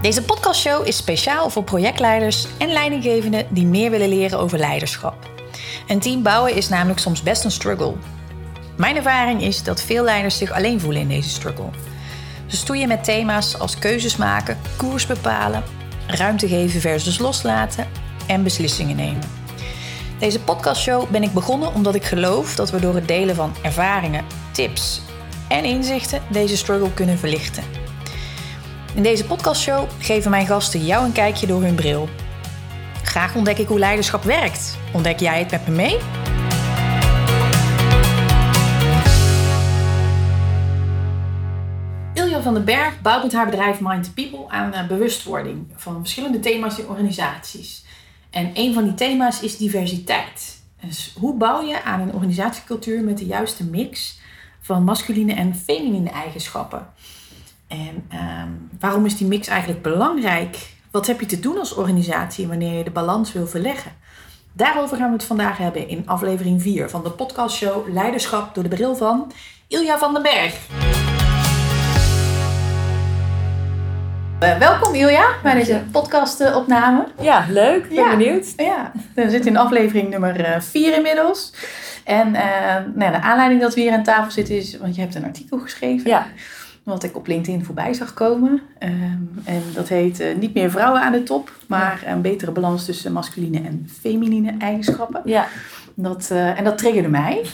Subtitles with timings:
[0.00, 5.30] Deze podcastshow is speciaal voor projectleiders en leidinggevenden die meer willen leren over leiderschap.
[5.86, 7.94] Een team bouwen is namelijk soms best een struggle.
[8.76, 11.68] Mijn ervaring is dat veel leiders zich alleen voelen in deze struggle.
[12.46, 15.62] Ze stoeien met thema's als keuzes maken, koers bepalen,
[16.06, 17.86] ruimte geven versus loslaten
[18.26, 19.30] en beslissingen nemen.
[20.18, 24.24] Deze podcastshow ben ik begonnen omdat ik geloof dat we door het delen van ervaringen,
[24.52, 25.00] tips
[25.48, 27.79] en inzichten deze struggle kunnen verlichten.
[28.94, 32.08] In deze podcastshow geven mijn gasten jou een kijkje door hun bril.
[33.02, 34.78] Graag ontdek ik hoe leiderschap werkt.
[34.92, 35.98] Ontdek jij het met me mee?
[42.14, 45.98] Ilja van den Berg bouwt met haar bedrijf Mind the People aan eh, bewustwording van
[45.98, 47.84] verschillende thema's in organisaties.
[48.30, 50.62] En een van die thema's is diversiteit.
[50.80, 54.18] Dus hoe bouw je aan een organisatiecultuur met de juiste mix
[54.60, 56.86] van masculine en feminine eigenschappen?
[57.70, 58.48] En ehm,
[58.80, 60.58] waarom is die mix eigenlijk belangrijk?
[60.90, 63.92] Wat heb je te doen als organisatie wanneer je de balans wil verleggen?
[64.52, 68.68] Daarover gaan we het vandaag hebben in aflevering 4 van de podcastshow Leiderschap door de
[68.68, 69.32] bril van
[69.68, 70.68] Ilja van den Berg.
[74.42, 77.06] Uh, welkom Ilja bij deze podcastopname.
[77.20, 77.88] Ja, leuk.
[77.88, 78.16] Ben ja.
[78.16, 78.52] benieuwd.
[78.56, 81.52] Ja, we zitten in aflevering nummer 4 inmiddels.
[82.04, 82.42] En uh,
[82.94, 85.58] nou, de aanleiding dat we hier aan tafel zitten is, want je hebt een artikel
[85.58, 86.10] geschreven.
[86.10, 86.26] Ja
[86.82, 88.62] wat ik op LinkedIn voorbij zag komen.
[88.78, 92.84] Ehm, en dat heet uh, Niet meer vrouwen aan de top, maar een betere balans
[92.84, 95.22] tussen masculine en feminine eigenschappen.
[95.24, 95.46] Ja.
[95.94, 97.40] Dat, uh, en dat triggerde mij.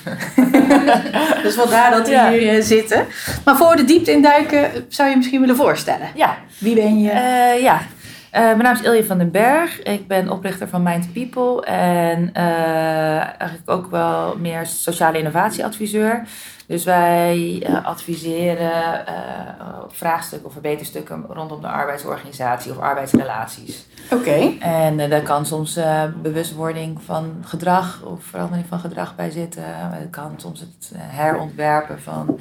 [1.43, 2.31] dus vandaar dat we ja.
[2.31, 3.07] hier uh, zitten.
[3.45, 6.09] Maar voor de diepte induiken, zou je misschien willen voorstellen?
[6.15, 6.39] Ja.
[6.59, 7.11] Wie ben je?
[7.63, 7.81] ja,
[8.37, 9.83] mijn naam is Ilje van den Berg.
[9.83, 16.29] Ik ben oprichter van Mind People en eigenlijk ook wel meer sociale innovatieadviseur.
[16.67, 19.05] Dus wij uh, adviseren
[19.85, 23.87] op vraagstukken of verbeterstukken rondom de arbeidsorganisatie of arbeidsrelaties.
[24.13, 24.53] Oké.
[24.61, 25.79] En daar kan soms
[26.23, 29.65] bewustwording van gedrag of verandering van gedrag bij zitten.
[30.01, 32.39] Er kan soms het herontwerpen van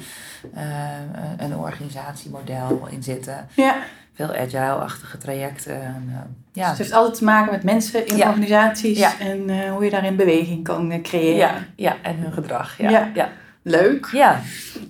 [1.36, 3.48] een organisatiemodel in zitten.
[3.54, 3.74] Ja.
[4.16, 5.82] Veel agile-achtige trajecten.
[5.82, 6.12] En,
[6.52, 6.60] ja.
[6.60, 8.28] Dus het heeft altijd te maken met mensen in ja.
[8.28, 9.12] organisaties ja.
[9.18, 11.36] en hoe je daarin beweging kan creëren.
[11.36, 11.96] Ja, ja.
[12.02, 12.78] en hun gedrag.
[12.78, 13.10] ja.
[13.14, 13.28] ja.
[13.62, 14.08] Leuk.
[14.12, 14.40] Ja.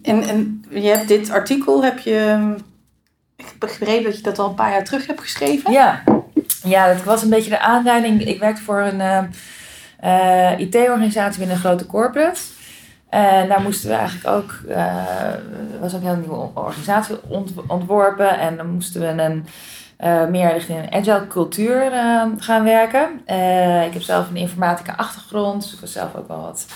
[0.03, 2.55] En, en je hebt dit artikel, heb je,
[3.37, 5.73] ik heb begrepen dat je dat al een paar jaar terug hebt geschreven.
[5.73, 6.03] Ja,
[6.63, 8.27] ja dat was een beetje de aanleiding.
[8.27, 9.31] Ik werkte voor een
[10.59, 12.41] IT-organisatie binnen een grote corporate.
[13.09, 14.95] En daar moesten we eigenlijk ook, uh,
[15.81, 18.39] was ook een hele nieuwe organisatie ont ontworpen.
[18.39, 19.47] En dan moesten we een,
[20.31, 21.91] meer richting een agile cultuur
[22.39, 23.21] gaan werken.
[23.87, 26.67] ik heb zelf een informatica achtergrond, dus ik was zelf ook wel wat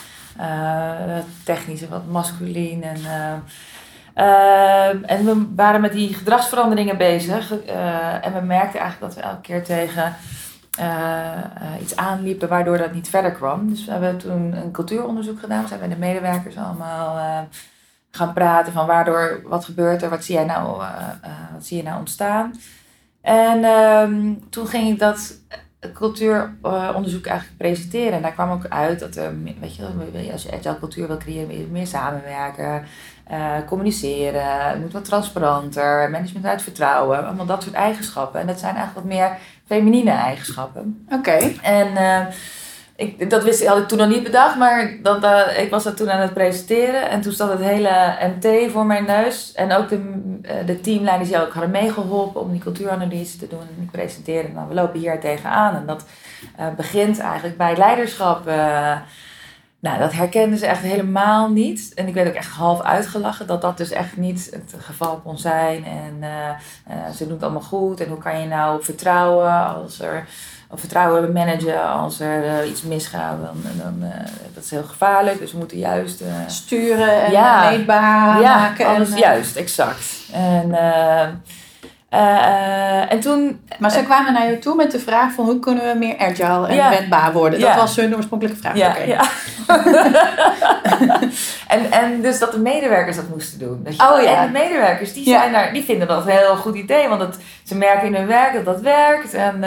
[0.40, 2.82] uh, technisch en wat masculien.
[2.82, 3.34] En, uh,
[4.16, 7.52] uh, en we waren met die gedragsveranderingen bezig.
[8.22, 10.14] en we merkten eigenlijk dat we elke keer tegen
[11.80, 13.68] iets aanliepen waardoor dat niet verder kwam.
[13.68, 15.62] Dus we hebben toen een cultuuronderzoek gedaan.
[15.62, 17.48] We zijn met de medewerkers allemaal
[18.10, 20.82] gaan praten van waardoor, wat gebeurt er, wat zie jij nou,
[21.52, 22.54] wat zie je nou ontstaan.
[23.20, 25.38] En ehm, toen ging ik dat
[25.94, 28.12] cultuuronderzoek eigenlijk presenteren.
[28.12, 31.70] En daar kwam ook uit dat er, weet je, als je agile cultuur wil creëren,
[31.70, 32.84] meer samenwerken,
[33.30, 38.40] uh, communiceren, moet wat transparanter, management uit vertrouwen, allemaal dat soort eigenschappen.
[38.40, 39.36] En dat zijn eigenlijk wat meer
[39.66, 41.06] feminine eigenschappen.
[41.10, 41.38] Oké.
[41.62, 42.26] En uh,
[42.96, 45.96] ik, dat wist, had ik toen nog niet bedacht, maar dat, uh, ik was dat
[45.96, 47.10] toen aan het presenteren.
[47.10, 49.52] En toen stond het hele MT voor mijn neus.
[49.52, 50.00] En ook de,
[50.66, 53.60] de teamleiders die ook hadden meegeholpen om die cultuuranalyse te doen.
[53.60, 55.74] En ik presenteerde, nou we lopen hier tegenaan.
[55.74, 56.04] En dat
[56.76, 58.48] begint eigenlijk bij leiderschap.
[59.80, 61.92] Nou, dat herkenden ze echt helemaal niet.
[61.94, 65.38] En ik werd ook echt half uitgelachen dat dat dus echt niet het geval kon
[65.38, 65.84] zijn.
[65.84, 66.24] En
[67.14, 68.00] ze doen het allemaal goed.
[68.00, 70.26] En hoe kan je nou vertrouwen als er
[70.68, 73.36] of vertrouwen managen als er uh, iets misgaat.
[73.42, 74.12] Dan, dan,
[74.54, 75.38] dat is heel gevaarlijk.
[75.38, 76.22] Dus we moeten juist...
[76.46, 78.86] Sturen en ja, meetbaar ja, maken.
[78.86, 80.04] Alles en, juist, exact.
[80.32, 80.70] En,
[83.08, 83.60] en toen...
[83.78, 86.66] Maar ze kwamen naar jou toe met de vraag van hoe kunnen we meer agile
[86.68, 87.60] en ja, wendbaar worden?
[87.60, 88.76] Dat was hun oorspronkelijke vraag.
[88.76, 89.08] Ja, okay.
[91.74, 93.80] en, en dus dat de medewerkers dat moesten doen.
[93.84, 94.36] Dat je, oh, ja.
[94.36, 97.08] En de medewerkers die, zijn daar, die vinden dat een heel goed idee.
[97.08, 99.34] Want het, ze merken in hun werk dat dat werkt.
[99.34, 99.64] En...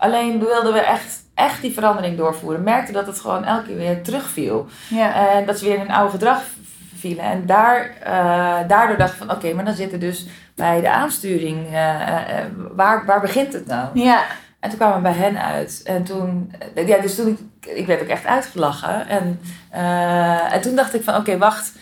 [0.00, 2.62] Alleen wilden we echt, echt die verandering doorvoeren.
[2.62, 4.66] Merkten dat het gewoon elke keer weer terugviel.
[4.88, 5.30] Ja.
[5.30, 6.42] En dat ze weer in een oude gedrag
[6.96, 7.24] vielen.
[7.24, 10.26] En daar, uh, daardoor dacht ik van oké, okay, maar dan zitten dus
[10.60, 12.14] bij de aansturing, uh, uh,
[12.74, 13.88] waar, waar begint het nou?
[14.00, 14.24] Ja.
[14.60, 15.80] En toen kwamen we bij hen uit.
[15.84, 16.52] En toen,
[16.86, 19.08] ja, dus toen ik, ik werd ook echt uitgelachen.
[19.08, 19.40] En,
[20.52, 21.72] en toen dacht ik van oké, okay, wacht.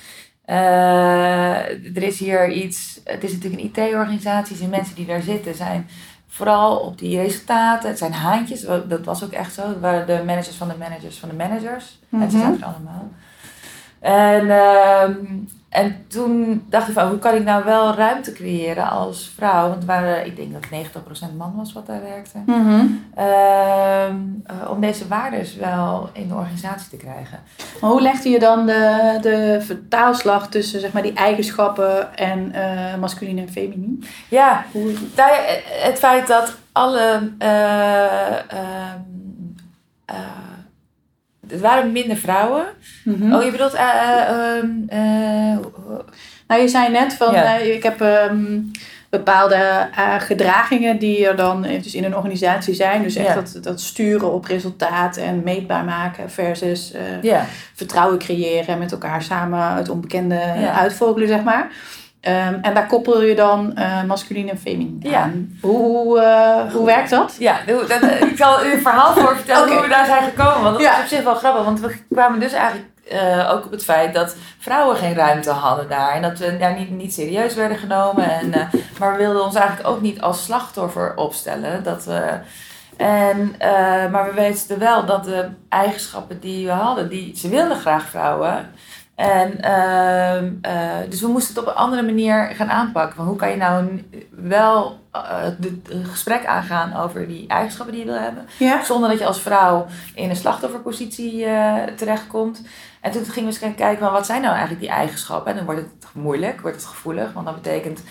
[1.95, 5.89] er is hier iets, het is natuurlijk een IT-organisatie, zijn mensen die daar zitten zijn
[6.29, 7.89] vooral op die resultaten.
[7.89, 9.69] Het zijn haantjes, dat was ook echt zo.
[9.69, 11.99] Het waren de managers van de managers van de managers.
[12.11, 12.47] En ze Mhm.
[12.47, 13.09] zaten er allemaal.
[14.01, 15.15] En, ehm,
[15.69, 19.69] en toen dacht ik van, hoe kan ik nou wel ruimte creëren als vrouw?
[19.69, 20.91] Want waren, ik denk dat
[21.33, 22.39] 90% man was wat daar werkte.
[22.47, 22.87] Mhm.
[23.15, 24.17] Ehm,
[24.47, 27.39] eh, om deze waardes wel in de organisatie te krijgen.
[27.81, 32.95] Maar hoe legde je dan de, de vertaalslag tussen zeg maar, die eigenschappen en eh
[33.01, 34.05] masculin en feminin?
[34.29, 35.39] Ja, Hoe, daar,
[35.69, 37.33] het feit dat alle.
[37.39, 38.29] eh,
[41.51, 42.65] er waren minder vrouwen.
[43.05, 43.33] Mhm.
[43.35, 43.75] Oh, je bedoelt.
[43.75, 45.57] eh, eh, ehm, eh,
[46.49, 47.57] Nou, je zei net van, Ja.
[47.57, 48.59] ik heb ehm,
[49.11, 53.03] bepaalde gedragingen die er dan dus in een organisatie zijn.
[53.03, 53.35] Dus echt Ja.
[53.35, 56.93] dat, dat sturen op resultaat en meetbaar maken versus
[57.23, 60.41] ja, vertrouwen creëren en met elkaar samen het onbekende
[60.75, 61.71] uitvogelen, zeg maar.
[62.21, 65.21] Ehm, en daar koppel je dan eh masculin en feminin Ja.
[65.23, 65.59] aan.
[65.61, 67.37] Hoe, hoe, eh, hoe werkt dat?
[67.39, 70.63] ja dat, ik zal u een verhaal voor vertellen hoe we daar zijn gekomen.
[70.63, 70.97] Want dat Ja.
[70.97, 71.65] is op zich wel grappig.
[71.65, 75.89] Want we kwamen dus eigenlijk eh, ook op het feit dat vrouwen geen ruimte hadden
[75.89, 76.13] daar.
[76.15, 78.31] En dat we daar niet, niet serieus werden genomen.
[78.31, 78.61] En, eh,
[78.99, 81.83] maar we wilden ons eigenlijk ook niet als slachtoffer opstellen.
[81.83, 82.23] Dat we,
[82.97, 83.71] en, eh,
[84.11, 88.71] maar we weten wel dat de eigenschappen die we hadden, die, ze wilden graag vrouwen.
[89.19, 93.17] En, ehm, eh, dus we moesten het op een andere manier gaan aanpakken.
[93.17, 98.11] Van hoe kan je nou wel eh, het gesprek aangaan over die eigenschappen die je
[98.11, 98.47] wil hebben.
[98.59, 98.85] Ja.
[98.85, 102.63] Zonder dat je als vrouw in een slachtofferpositie eh, terechtkomt.
[103.01, 105.51] En toen gingen we eens gaan kijken, van wat zijn nou eigenlijk die eigenschappen?
[105.51, 107.33] En dan wordt het moeilijk, wordt het gevoelig.
[107.33, 108.03] Want dat betekent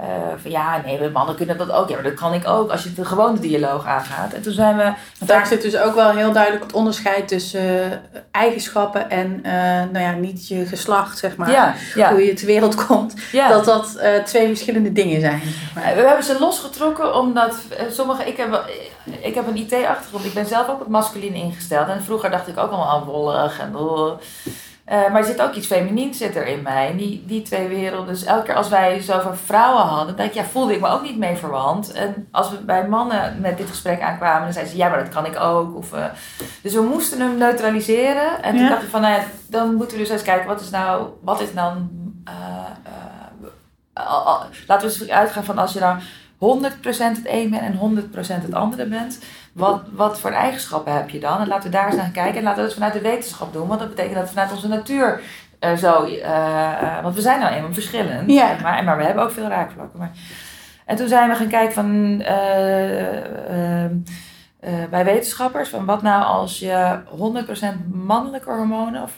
[0.00, 0.06] eh,
[0.42, 1.88] van ja, nee, we mannen kunnen dat ook.
[1.88, 4.32] Ja, maar dat kan ik ook als je de gewone dialoog aangaat.
[4.32, 4.82] En toen zijn we...
[5.18, 9.52] Want daar zit dus ook wel heel duidelijk het onderscheid tussen eh, eigenschappen en eh,
[9.92, 11.50] nou ja, niet je geslacht, zeg maar.
[11.50, 13.14] Ja, ja, Hoe je ter wereld komt.
[13.32, 13.48] ja.
[13.48, 15.40] Dat dat twee verschillende dingen zijn.
[15.40, 15.94] Zeg maar.
[15.94, 17.56] We hebben ze losgetrokken omdat
[17.90, 18.24] sommige.
[18.24, 18.64] Ik heb,
[19.20, 20.24] ik heb een IT-achtergrond.
[20.24, 21.88] Ik ben zelf ook wat masculin ingesteld.
[21.88, 23.72] En vroeger dacht ik ook allemaal wollig en.
[24.90, 26.96] Uh, eh, maar er zit ook iets feminien zit er in mij.
[26.96, 28.14] Die, die twee werelden.
[28.14, 31.18] Dus elke keer als wij zoveel vrouwen hadden, ik, ja, voelde ik me ook niet
[31.18, 31.92] mee verwant.
[31.92, 35.14] En als we bij mannen met dit gesprek aankwamen, dan zeiden ze, ja, maar dat
[35.14, 35.76] kan ik ook.
[35.76, 36.04] Of, eh,
[36.62, 38.42] dus we moesten hem neutraliseren.
[38.42, 38.68] En toen Ja.
[38.68, 41.40] dacht ik van, nou ja, dan moeten we dus eens kijken, wat is nou, wat
[41.40, 41.76] is nou,
[42.24, 42.34] eh,
[44.66, 46.00] laten we eens uitgaan van als je dan
[46.40, 49.18] 100% het een bent en 100% het andere bent.
[49.52, 51.40] Wat, wat voor eigenschappen heb je dan?
[51.40, 52.36] En laten we daar eens naar kijken.
[52.36, 53.68] En laten we dat vanuit de wetenschap doen.
[53.68, 55.20] Want dat betekent dat vanuit onze natuur
[55.60, 56.04] eh, zo...
[56.04, 58.30] eh, eh, want we zijn nou eenmaal verschillend.
[58.30, 58.48] Ja.
[58.48, 59.98] zeg maar, maar we hebben ook veel raakvlakken.
[59.98, 60.10] Maar...
[60.86, 62.16] En toen zijn we gaan kijken van...
[64.90, 67.00] bij wetenschappers, van wat nou als je
[67.84, 69.12] 100% mannelijke hormonen of,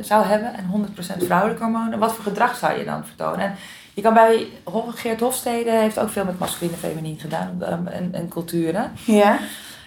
[0.00, 0.86] zou hebben en
[1.20, 3.40] 100% vrouwelijke hormonen, wat voor gedrag zou je dan vertonen?
[3.40, 3.54] En
[3.94, 4.46] je kan bij
[4.94, 8.92] Geert Hofstede heeft ook veel met masculine en feminien gedaan um, en, en culturen.
[9.04, 9.38] Ja.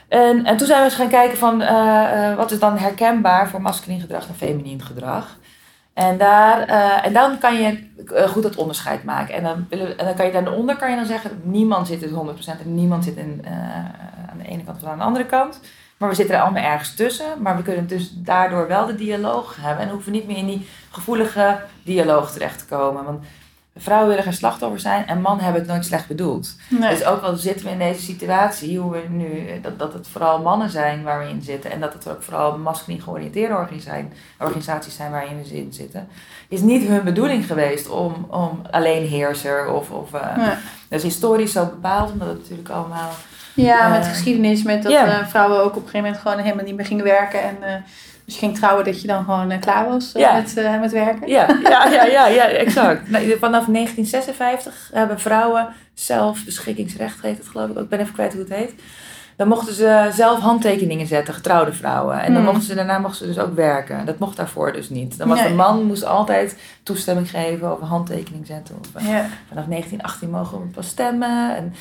[0.07, 3.49] En, en toen zijn we eens gaan kijken van eh, eh, wat is dan herkenbaar
[3.49, 5.37] voor masculin gedrag en feminien gedrag.
[5.93, 7.87] En, daar, eh, en dan kan je
[8.27, 9.35] goed dat onderscheid maken.
[9.35, 12.61] En dan, en dan kan je daaronder kan je dan zeggen, niemand zit in 100%
[12.61, 13.45] en niemand zit in,
[14.29, 15.59] aan de ene kant of aan de andere kant.
[15.97, 17.41] Maar we zitten er allemaal ergens tussen.
[17.41, 19.85] Maar we kunnen dus daardoor wel de dialoog hebben.
[19.85, 23.03] En hoeven we niet meer in die gevoelige dialoog terecht te komen.
[23.03, 23.23] Want
[23.75, 26.55] vrouwen willen geen slachtoffer zijn en mannen hebben het nooit slecht bedoeld.
[26.69, 26.89] Nee.
[26.89, 30.41] Dus ook al zitten we in deze situatie, hoe we nu, dat, dat het vooral
[30.41, 34.05] mannen zijn waar we in zitten en dat het ook vooral masculin georiënteerde organisaties,
[34.39, 36.07] organisaties zijn waarin we in zitten,
[36.47, 39.89] is niet hun bedoeling geweest om, om alleen heerser of.
[39.91, 40.37] of eh.
[40.89, 43.11] Dat is historisch zo bepaald, omdat het natuurlijk allemaal.
[43.53, 46.65] Ja, met Eh, geschiedenis, met dat eh, vrouwen ook op een gegeven moment gewoon helemaal
[46.65, 47.41] niet meer gingen werken.
[47.41, 47.83] En
[48.25, 50.33] als je ging trouwen, dat je dan gewoon eh, klaar was eh, Ja.
[50.33, 51.27] met, eh, met werken.
[51.27, 53.09] Ja, ja, ja, ja, ja exact.
[53.09, 57.83] Nou, Vanaf 1956 hebben vrouwen zelf beschikkingsrecht, heet het geloof ik ook.
[57.83, 58.73] Ik ben even kwijt hoe het heet.
[59.35, 62.19] Dan mochten ze zelf handtekeningen zetten, getrouwde vrouwen.
[62.21, 62.43] En dan Hmm.
[62.51, 64.05] mochten ze, daarna mochten ze dus ook werken.
[64.05, 65.17] Dat mocht daarvoor dus niet.
[65.17, 65.47] Dan was Nee.
[65.47, 68.75] de man moest altijd toestemming geven of een handtekening zetten.
[68.79, 69.25] Of, Ja.
[69.47, 71.55] vanaf 1918 mogen we pas stemmen.
[71.55, 71.73] En,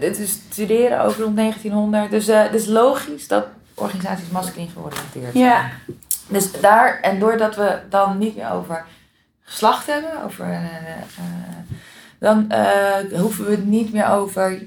[0.00, 2.10] het is studeren ook rond 1900.
[2.10, 5.44] Dus eh, het is logisch dat organisaties masculin georiënteerd zijn.
[5.44, 5.70] Ja.
[6.28, 8.84] Dus daar, en doordat we dan niet meer over
[9.42, 11.24] geslacht hebben, over, eh, eh,
[12.18, 14.62] dan eh, hoeven we het niet meer over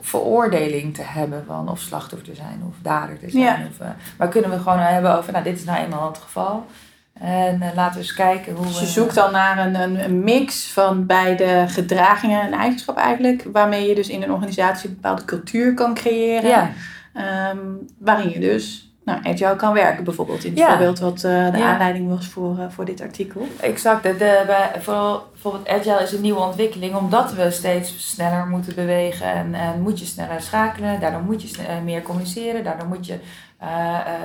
[0.00, 3.42] veroordeling te hebben van of slachtoffer te zijn of dader te zijn.
[3.42, 3.58] Ja.
[3.70, 6.66] Of, maar kunnen we gewoon hebben over, nou dit is nou eenmaal het geval.
[7.12, 8.80] En laten we eens kijken hoe Dus we...
[8.80, 13.46] je zoekt dan naar een, een, een mix van beide gedragingen en eigenschappen eigenlijk.
[13.52, 16.50] Waarmee je dus in een organisatie een bepaalde cultuur kan creëren.
[16.50, 16.70] Ja,
[17.12, 17.58] Ehm,
[17.98, 20.44] waarin je dus nou, agile kan werken bijvoorbeeld.
[20.44, 20.68] In het Ja.
[20.68, 21.72] voorbeeld wat eh, de Ja.
[21.72, 23.46] aanleiding was voor, eh, voor dit artikel.
[23.60, 24.02] Exact.
[24.02, 28.74] De, de, bij, vooral, bijvoorbeeld agile is een nieuwe ontwikkeling omdat we steeds sneller moeten
[28.74, 31.00] bewegen en, en moet je sneller schakelen.
[31.00, 32.64] Daardoor moet je eh, meer communiceren.
[32.64, 33.18] Daardoor moet je,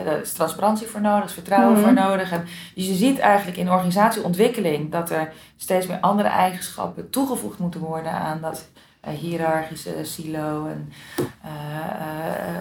[0.06, 1.84] daar is transparantie voor nodig, is vertrouwen Mhm.
[1.84, 2.32] voor nodig.
[2.32, 7.80] En, dus je ziet eigenlijk in organisatieontwikkeling dat er steeds meer andere eigenschappen toegevoegd moeten
[7.80, 8.68] worden aan dat
[9.10, 10.68] hiërarchische silo.
[10.68, 10.92] En,
[11.44, 11.52] eh,
[12.02, 12.56] eh,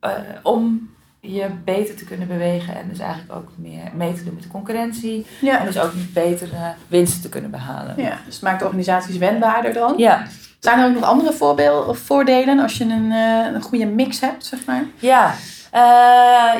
[0.00, 4.24] eh, eh, om je beter te kunnen bewegen en dus eigenlijk ook meer mee te
[4.24, 5.26] doen met de concurrentie.
[5.40, 5.58] Ja.
[5.58, 7.94] En dus ook betere winsten te kunnen behalen.
[7.96, 9.94] ja, dus het maakt organisaties wendbaarder dan.
[9.96, 10.26] Ja,
[10.58, 14.20] Zijn er ook nog andere voorbeelden of voordelen als je een, eh, een goede mix
[14.20, 14.84] hebt, zeg maar?
[14.98, 15.34] ja.
[15.70, 15.80] Eh,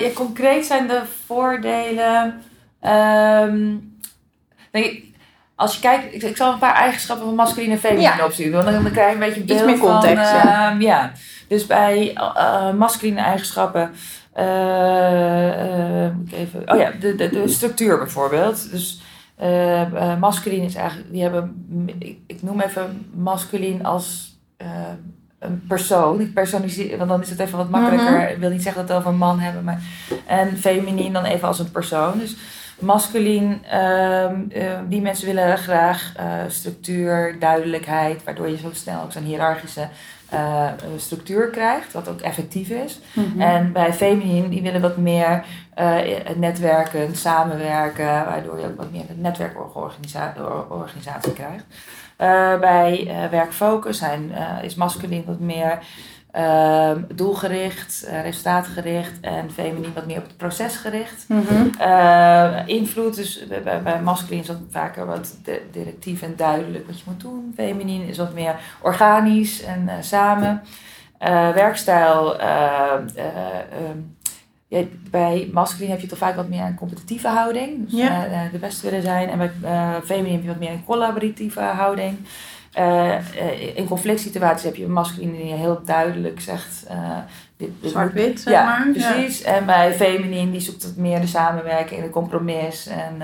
[0.01, 2.43] ja, concreet zijn de voordelen.
[2.81, 3.75] ehm,
[4.71, 5.14] denk ik,
[5.57, 8.51] als je kijkt, ik, ik zal een paar eigenschappen van masculine en feminine Ja.
[8.51, 10.51] Want dan, dan krijg je een beetje een Iets beeld meer context, van...
[10.51, 10.71] ja.
[10.71, 11.13] ehm, ja.
[11.49, 13.91] Dus bij eh masculine eigenschappen...
[14.33, 18.71] eh, eh, even, oh ja, de, de, de structuur bijvoorbeeld.
[18.71, 19.01] Dus
[20.19, 21.13] masculine is eigenlijk...
[21.13, 21.67] Die hebben,
[21.99, 24.39] ik, ik noem even masculin als...
[25.39, 28.31] een persoon, ik personiseer, want dan is het even wat makkelijker.
[28.31, 29.83] Ik wil niet zeggen dat we het over een man hebben, maar
[30.27, 32.19] en feminien dan even als een persoon.
[32.19, 32.37] Dus
[32.79, 39.13] masculien, ehm, eh, die mensen willen graag eh, structuur, duidelijkheid, waardoor je zo snel ook
[39.13, 39.89] zo'n hiërarchische
[40.29, 43.01] eh, structuur krijgt, wat ook effectief is.
[43.39, 45.97] En bij feminien, die willen wat meer eh,
[46.37, 51.65] netwerken, samenwerken, waardoor je ook wat meer een netwerkorganisatie krijgt.
[52.17, 55.79] Eh, bij eh, werkfocus zijn, eh, is masculin wat meer
[56.35, 61.25] ehm, doelgericht, eh, resultaatgericht en feminien wat meer op het proces gericht.
[61.29, 61.67] Mhm.
[61.79, 66.99] Eh, invloed, dus bij, bij, masculin is dat vaker wat di- directief en duidelijk wat
[66.99, 67.53] je moet doen.
[67.57, 70.63] Feminien is wat meer organisch en eh, samen.
[71.19, 72.47] Eh, werkstijl, eh,
[73.15, 73.27] eh,
[73.73, 73.99] ehm,
[74.69, 77.91] ja, bij masculin heb je toch vaak wat meer een competitieve houding.
[77.91, 78.27] Dus Ja.
[78.53, 79.29] de beste willen zijn.
[79.29, 79.51] En bij
[80.05, 82.17] feminien heb je wat meer een collaboratieve houding.
[82.75, 86.85] Eh, eh, in conflict situaties heb je masculin die heel duidelijk zegt...
[86.89, 86.97] eh,
[87.83, 88.89] Zwart-wit, zeg ja, maar.
[88.93, 89.43] precies.
[89.43, 92.87] En bij feminien die zoekt het meer de samenwerking en de compromis.
[92.87, 93.23] En,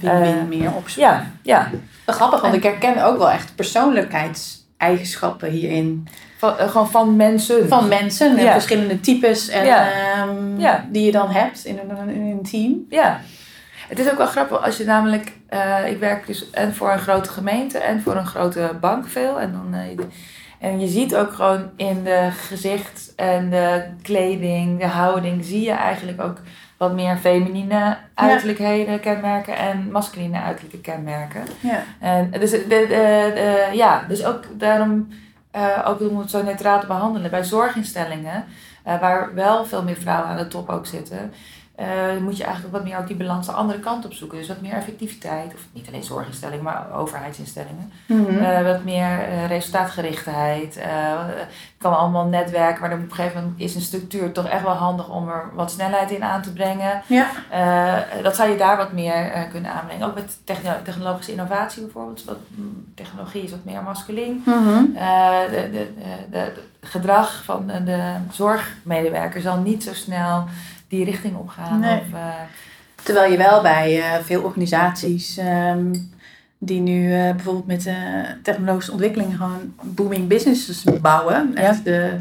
[0.00, 1.12] Win-win meer opzoeken.
[1.12, 1.70] ja, ja.
[2.06, 6.08] Grappig, want ik herken ook wel echt persoonlijkheidseigenschappen hierin.
[6.38, 7.68] Van, gewoon van mensen.
[7.68, 8.52] Van mensen, en Ja.
[8.52, 9.88] verschillende types en, Ja.
[9.92, 10.84] ehm, Ja.
[10.90, 12.86] die je dan hebt in een, in een team.
[12.88, 13.20] Ja.
[13.92, 15.32] Het is ook wel grappig als je namelijk...
[15.48, 19.40] eh, ik werk dus en voor een grote gemeente en voor een grote bank veel.
[19.40, 19.98] En, dan, eh,
[20.58, 25.44] en je ziet ook gewoon in de gezicht en de kleding, de houding...
[25.44, 26.36] zie je eigenlijk ook
[26.76, 31.42] wat meer feminine uiterlijkheden kenmerken en masculine uiterlijke kenmerken.
[31.60, 31.82] Ja.
[32.00, 35.08] En dus, de, de, de- ja, dus ook daarom,
[35.50, 38.44] eh, ook om het zo neutraal te behandelen, bij zorginstellingen,
[38.82, 41.32] eh, waar wel veel meer vrouwen aan de top ook zitten,
[41.74, 41.86] eh,
[42.20, 44.38] moet je eigenlijk wat meer ook die balans de andere kant op zoeken.
[44.38, 47.92] Dus wat meer effectiviteit, of niet alleen zorginstellingen, maar overheidsinstellingen.
[48.06, 48.38] Mhm.
[48.38, 50.74] Eh, wat meer eh, resultaatgerichtheid.
[50.74, 51.48] het
[51.78, 55.08] kan allemaal netwerken, maar op een gegeven moment is een structuur toch echt wel handig
[55.08, 57.02] om er wat snelheid in aan te brengen.
[57.06, 57.26] ja.
[58.22, 60.06] Dat zou je daar wat meer kunnen aanbrengen.
[60.06, 62.24] Ook met techno- technologische innovatie bijvoorbeeld.
[62.24, 64.42] Wat, mm, technologie is wat meer masculin.
[64.46, 64.84] Mhm.
[64.94, 70.44] Eh, de, de, het gedrag van de zorgmedewerker zal niet zo snel
[70.92, 71.80] die richting opgaan.
[71.80, 71.98] Nee.
[72.00, 72.34] Of, eh,
[73.02, 75.94] Terwijl je wel bij eh, veel organisaties ehm,
[76.58, 77.94] die nu eh, bijvoorbeeld met eh,
[78.42, 81.54] technologische ontwikkeling gewoon booming businesses bouwen.
[81.54, 82.18] Echt de,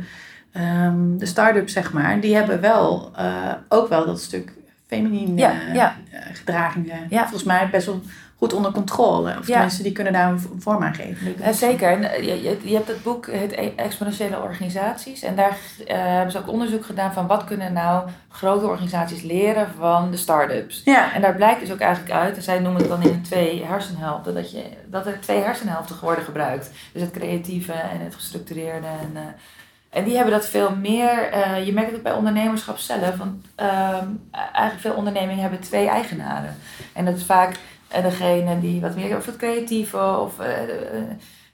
[0.51, 2.19] ehm, de start-ups, zeg maar.
[2.19, 4.53] Die hebben wel eh, ook wel dat stuk
[4.95, 5.95] feminine Ja, eh, ja.
[6.11, 7.07] eh, gedragingen.
[7.09, 7.21] Ja.
[7.21, 8.01] Volgens mij best wel
[8.37, 9.35] goed onder controle.
[9.39, 11.53] Of tenminste, die kunnen daar een vorm aan geven.
[11.53, 12.01] Zeker.
[12.01, 15.21] Eh, je, je, hebt het boek, het E- Exponentiële Organisaties.
[15.21, 20.11] En daar hebben ze ook onderzoek gedaan van wat kunnen nou grote organisaties leren van
[20.11, 20.81] de start-ups.
[20.85, 21.13] Ja.
[21.13, 23.63] En daar blijkt dus ook eigenlijk uit, en zij noemen het dan in de twee
[23.65, 26.71] hersenhelften, dat, je, dat er twee hersenhelften worden gebruikt.
[26.93, 28.87] Dus het creatieve en het gestructureerde.
[29.01, 29.35] En,
[29.91, 33.45] en die hebben dat veel meer, eh, je merkt het ook bij ondernemerschap zelf, want
[33.55, 36.55] ehm, eigenlijk veel ondernemingen hebben twee eigenaren.
[36.93, 37.55] En dat is vaak
[37.87, 40.47] eh, degene die wat meer over het creatieve of eh,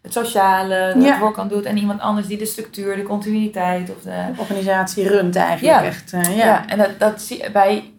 [0.02, 1.04] het sociale, Ja.
[1.04, 1.66] het voorkant doet.
[1.66, 5.86] En iemand anders die de structuur, de continuïteit of de, De organisatie runt eigenlijk Ja.
[5.86, 6.12] echt.
[6.12, 6.30] ja.
[6.30, 6.68] ja.
[6.68, 7.92] en dat, dat zie je bij.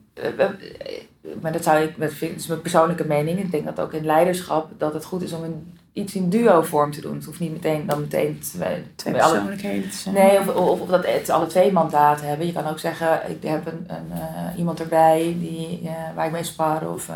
[1.40, 3.38] Maar dat zou ik, dat is mijn persoonlijke mening.
[3.38, 6.92] Ik denk dat ook in leiderschap dat het goed is om een, iets in duo-vorm
[6.92, 7.14] te doen.
[7.14, 10.14] Het hoeft niet meteen dan meteen twee, Twee persoonlijkheden te zijn.
[10.14, 12.46] Nee, of, of, of dat het alle twee mandaten hebben.
[12.46, 16.32] Je kan ook zeggen, ik heb een, een, eh, iemand erbij die, eh, waar ik
[16.32, 16.90] mee spar.
[16.92, 17.14] Of, eh,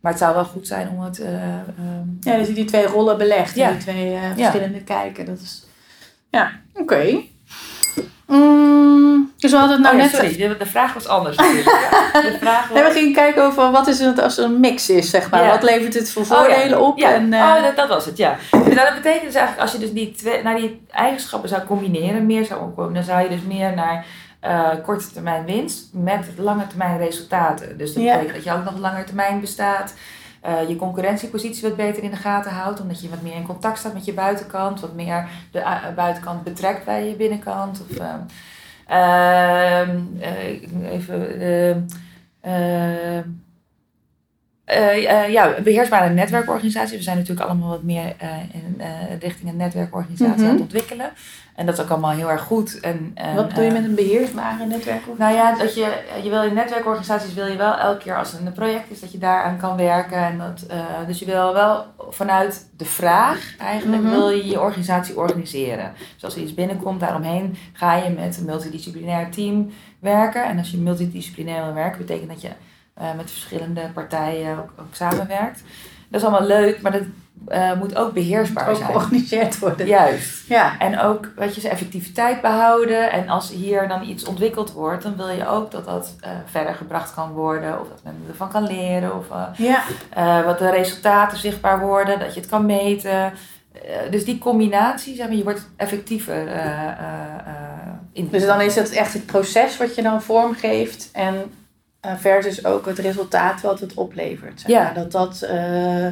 [0.00, 1.20] maar het zou wel goed zijn om het.
[1.20, 3.54] ehm, Ja, dus die twee rollen belegd.
[3.54, 3.70] Ja.
[3.70, 5.24] Die twee verschillende kijken.
[5.26, 5.66] Dat is...
[6.30, 7.18] Ja, oké.
[8.36, 10.14] Mm, Dus we hadden het nou Oh ja, net...
[10.30, 11.36] sorry, de, de vraag was anders.
[12.22, 12.78] De vraag was...
[12.78, 15.42] Nee, we gingen kijken over wat is het als er een mix is, zeg maar.
[15.44, 15.50] Ja.
[15.50, 16.98] Wat levert het voor Oh voordelen op?
[17.00, 18.36] En, eh, oh, dat, dat was het, ja.
[18.50, 22.26] Nou, dat betekent dus eigenlijk, als je dus die, twee, naar die eigenschappen zou combineren,
[22.26, 24.04] meer zou opkomen, dan zou je dus meer naar
[24.40, 27.78] eh, korte termijn winst met lange termijn resultaten.
[27.78, 28.12] Dus dat Ja.
[28.12, 29.94] betekent dat je ook nog langer termijn bestaat.
[30.42, 33.78] Eh, je concurrentiepositie wat beter in de gaten houdt, omdat je wat meer in contact
[33.78, 37.82] staat met je buitenkant, wat meer de eh, buitenkant betrekt bij je binnenkant.
[37.90, 38.18] Of, ehm,
[38.86, 41.40] ehm, eh, even.
[41.40, 41.80] ehm,
[42.40, 43.22] ehm,
[44.64, 46.96] eh, eh, ja, beheersbare netwerkorganisatie.
[46.96, 48.14] We zijn natuurlijk allemaal wat meer
[48.52, 48.80] in,
[49.20, 50.44] richting een netwerkorganisatie Mhm.
[50.44, 51.10] aan het ontwikkelen.
[51.54, 52.80] En dat is ook allemaal heel erg goed.
[52.80, 55.02] En, en, wat bedoel je eh, met een beheersbare netwerk?
[55.18, 58.46] nou ja, dat je, je wil in netwerkorganisaties wil je wel elke keer als er
[58.46, 60.16] een project is dat je daaraan kan werken.
[60.16, 64.12] En dat, eh, dus je wil wel vanuit de vraag eigenlijk Mhm.
[64.12, 65.92] wil je je organisatie organiseren.
[66.14, 70.44] Dus als er iets binnenkomt, daaromheen ga je met een multidisciplinair team werken.
[70.44, 72.50] En als je multidisciplinair wil werken, betekent dat je
[72.94, 75.62] eh, met verschillende partijen ook, ook samenwerkt.
[76.08, 77.02] Dat is allemaal leuk, maar dat
[77.48, 78.86] eh, moet ook beheersbaar ook zijn.
[78.88, 79.86] georganiseerd worden.
[79.86, 80.48] Juist.
[80.48, 80.78] Ja.
[80.78, 83.10] En ook, weet je, zijn effectiviteit behouden.
[83.12, 86.74] En als hier dan iets ontwikkeld wordt, dan wil je ook dat dat eh, verder
[86.74, 87.80] gebracht kan worden.
[87.80, 89.16] Of dat men ervan kan leren.
[89.16, 89.82] Of ja.
[90.10, 93.32] eh, wat de resultaten zichtbaar worden, dat je het kan meten.
[94.10, 96.48] Dus die combinatie, zeg maar, je wordt effectiever
[98.12, 98.28] in.
[98.30, 101.34] Dus dan is het echt het proces wat je dan vormgeeft en
[102.16, 104.60] versus ook het resultaat wat het oplevert.
[104.60, 104.82] Zeg Ja.
[104.82, 104.94] maar.
[104.94, 106.06] Dat dat eh,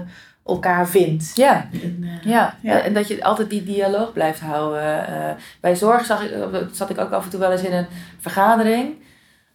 [0.47, 1.31] elkaar vindt.
[1.35, 2.55] Ja, En, eh, ja.
[2.63, 2.81] Ja.
[2.81, 5.07] en dat je altijd die dialoog blijft houden.
[5.07, 7.73] Eh, bij zorg zag ik, eh, zat ik ook af en toe wel eens in
[7.73, 7.87] een
[8.19, 8.95] vergadering.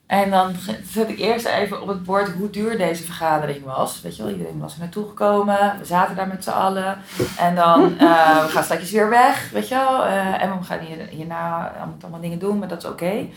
[0.06, 0.54] En dan
[0.92, 4.01] zet ik eerst even op het bord hoe duur deze vergadering was.
[4.01, 5.75] Weet je wel, iedereen was er naartoe gekomen.
[5.80, 6.98] We zaten daar met z'n allen.
[7.39, 7.98] En dan,
[8.44, 10.06] we gaan straks weer weg, weet je wel.
[10.06, 13.27] En we gaan hier, hierna allemaal, allemaal dingen doen, maar dat is oké.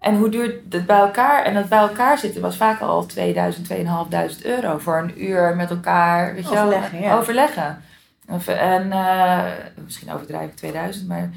[0.00, 1.44] En hoe duurt het bij elkaar?
[1.44, 5.70] En dat bij elkaar zitten was vaak al 2000, 2500 euro voor een uur met
[5.70, 6.64] elkaar, weet je wel.
[6.64, 7.16] Overleggen, ja.
[7.16, 7.82] Overleggen.
[8.46, 9.42] En eh,
[9.84, 11.30] misschien overdrijf ik 2000, maar...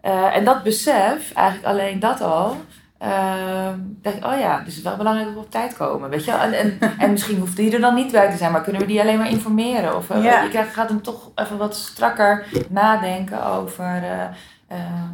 [0.00, 2.56] eh, en dat besef, eigenlijk alleen dat al,
[3.02, 3.68] uh,
[4.02, 6.24] dacht ik, oh ja, dus het is wel belangrijk dat we op tijd komen, weet
[6.24, 6.40] je wel.
[6.40, 8.86] En, en, en misschien hoeft die er dan niet bij te zijn, maar kunnen we
[8.88, 9.96] die alleen maar informeren?
[9.96, 10.42] Of eh, Ja.
[10.42, 14.02] je krijgt, gaat hem toch even wat strakker nadenken over,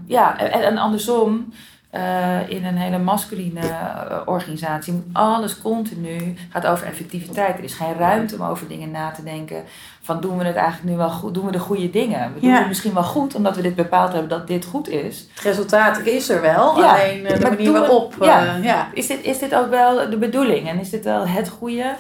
[0.07, 1.53] ja, en, en andersom...
[1.95, 7.59] eh, in een hele masculine eh, organisatie moet alles continu gaat over effectiviteit.
[7.59, 9.63] Er is geen ruimte om over dingen na te denken.
[10.03, 11.35] Van doen we het eigenlijk nu wel goed?
[11.35, 12.35] Doen we de goede dingen?
[12.35, 12.59] We doen Ja.
[12.59, 15.27] het misschien wel goed, omdat we dit bepaald hebben dat dit goed is.
[15.35, 16.91] Het resultaat is er wel, Ja.
[16.91, 18.15] alleen eh, de Maar manier we- waarop.
[18.21, 18.57] ja.
[18.63, 18.89] ja.
[18.93, 20.69] Is dit, is dit ook wel de bedoeling?
[20.69, 21.95] En is dit wel het goede?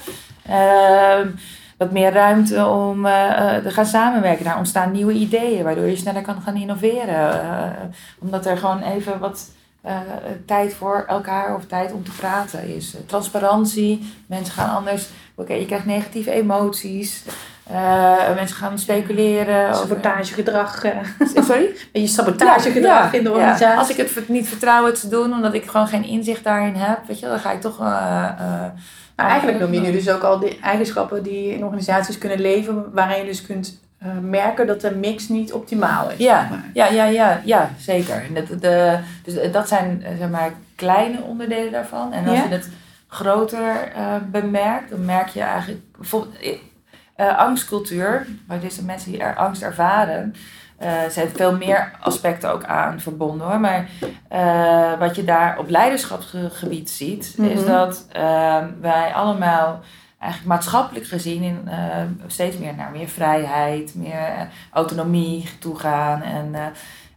[0.49, 1.29] Ehm,
[1.79, 3.03] wat meer ruimte om
[3.63, 4.45] te gaan samenwerken.
[4.45, 7.41] Daar ontstaan nieuwe ideeën, waardoor je sneller kan gaan innoveren.
[8.21, 9.51] Omdat er gewoon even wat
[9.85, 10.01] eh,
[10.47, 12.95] tijd voor elkaar of tijd om te praten is.
[12.95, 15.09] Eh, transparantie, mensen gaan anders.
[15.35, 17.25] Oké, je krijgt negatieve emoties.
[17.65, 19.75] Eh, mensen gaan speculeren.
[19.75, 20.85] Sabotagegedrag.
[20.85, 21.77] eh, Sorry?
[21.93, 23.35] beetje sabotagegedrag in de ja.
[23.35, 23.79] organisatie.
[23.79, 26.99] Als ik het niet vertrouw het te doen, omdat ik gewoon geen inzicht daarin heb,
[27.07, 27.79] weet je, dan ga ik toch.
[27.79, 32.85] Maar eigenlijk noem je nu dus ook al die eigenschappen die in organisaties kunnen leven,
[32.93, 36.19] waarin je dus kunt eh, merken dat de mix niet optimaal is.
[36.19, 36.47] Ja.
[36.51, 36.65] maar.
[36.75, 38.23] ja, ja, ja, ja, zeker.
[38.29, 42.13] En Dat, de, dus dat zijn eh, zeg maar kleine onderdelen daarvan.
[42.13, 42.43] En als Ja.
[42.45, 42.69] je het
[43.09, 46.57] groter eh, bemerkt, dan merk je eigenlijk bijvoorbeeld eh,
[47.17, 50.35] eh, angstcultuur, waar deze mensen die er angst ervaren.
[50.79, 53.61] eh zijn veel meer aspecten ook aan verbonden hoor.
[53.61, 53.89] Maar
[54.29, 57.67] eh, wat je daar op leiderschapsgebied ziet, is Mhm.
[57.71, 59.81] dat eh, wij allemaal
[60.25, 64.41] eigenlijk maatschappelijk gezien in, eh, steeds meer naar meer vrijheid, meer eh,
[64.73, 66.23] autonomie toe gaan.
[66.23, 66.67] En, eh,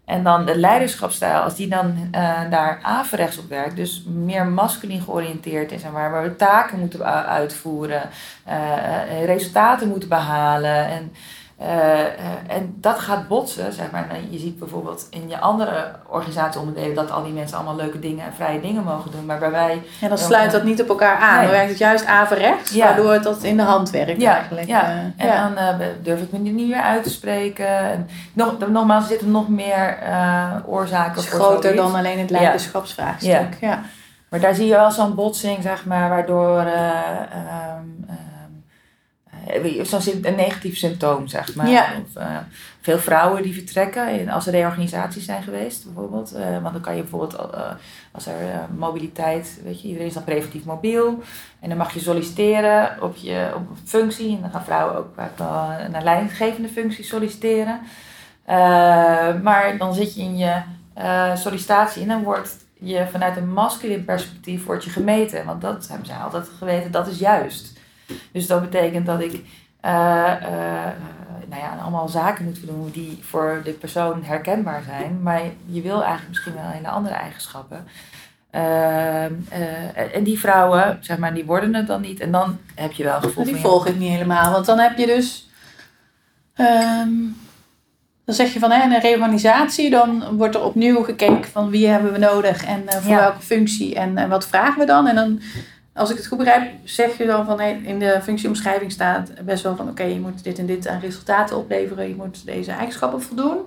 [0.06, 2.08] en dan de leiderschapsstijl, als die dan
[2.50, 8.02] daar averechts op werkt, dus meer masculin georiënteerd is en waar, we taken moeten uitvoeren,
[9.26, 10.88] resultaten moeten behalen.
[10.88, 11.12] En,
[11.58, 12.08] eh, eh,
[12.48, 14.06] en dat gaat botsen, zeg maar.
[14.10, 18.26] Nou, Je ziet bijvoorbeeld in je andere organisatieonderdelen dat al die mensen allemaal leuke dingen
[18.26, 19.26] en vrije dingen mogen doen.
[19.26, 21.36] Maar bij wij En dan sluit dat niet op elkaar aan.
[21.36, 21.44] Nee.
[21.44, 22.86] Dan werkt het juist averechts, Ja.
[22.86, 24.68] waardoor het dat in de hand werkt Ja, eigenlijk.
[24.68, 24.84] ja.
[25.18, 27.68] Eh, En dan durf ik me niet meer uit te spreken.
[27.68, 29.98] En nog, nogmaals, er zitten nog meer
[30.66, 33.58] oorzaken is voor groter dan alleen het leiderschapsvraagstuk.
[33.62, 33.80] Ja.
[34.30, 36.92] Maar daar zie je wel zo'n botsing, zeg maar, waardoor eh,
[39.48, 41.70] eh, zo'n een negatief symptoom, zeg maar.
[41.70, 41.86] Ja.
[42.06, 42.38] Of, eh,
[42.82, 46.34] veel vrouwen die vertrekken in, als er reorganisaties zijn geweest, bijvoorbeeld.
[46.34, 47.38] Eh, want dan kan je bijvoorbeeld,
[48.12, 48.34] als er
[48.78, 51.24] mobiliteit, weet je, iedereen is dan preventief mobiel.
[51.60, 54.36] En dan mag je solliciteren op je op een functie.
[54.36, 57.80] En dan gaan vrouwen ook vaak wel naar leidinggevende functies solliciteren.
[59.44, 60.62] Maar dan zit je in je
[61.36, 65.46] sollicitatie en dan wordt je vanuit een masculin perspectief wordt je gemeten.
[65.46, 67.77] Want dat hebben zij altijd geweten, dat is juist.
[68.32, 69.34] Dus dat betekent dat ik
[69.86, 69.92] uh,
[71.50, 75.22] nou ja, allemaal zaken moet doen die voor de persoon herkenbaar zijn.
[75.22, 77.86] Maar je wil eigenlijk misschien wel hele andere eigenschappen.
[78.50, 79.24] Eh,
[80.16, 82.20] en die vrouwen, zeg maar, die worden het dan niet.
[82.20, 84.52] En dan heb je wel een gevoel Die volg ik niet helemaal.
[84.52, 85.50] Want dan heb je dus...
[86.54, 87.10] Ehm,
[88.26, 92.12] dan zeg je van hè, een reorganisatie, dan wordt er opnieuw gekeken van wie hebben
[92.12, 95.08] we nodig en voor welke functie en, en wat vragen we dan.
[95.08, 95.42] En dan,
[95.98, 99.64] als ik het goed begrijp, zeg je dan van hey, in de functieomschrijving staat best
[99.64, 103.22] wel van oké, je moet dit en dit aan resultaten opleveren, je moet deze eigenschappen
[103.22, 103.58] voldoen.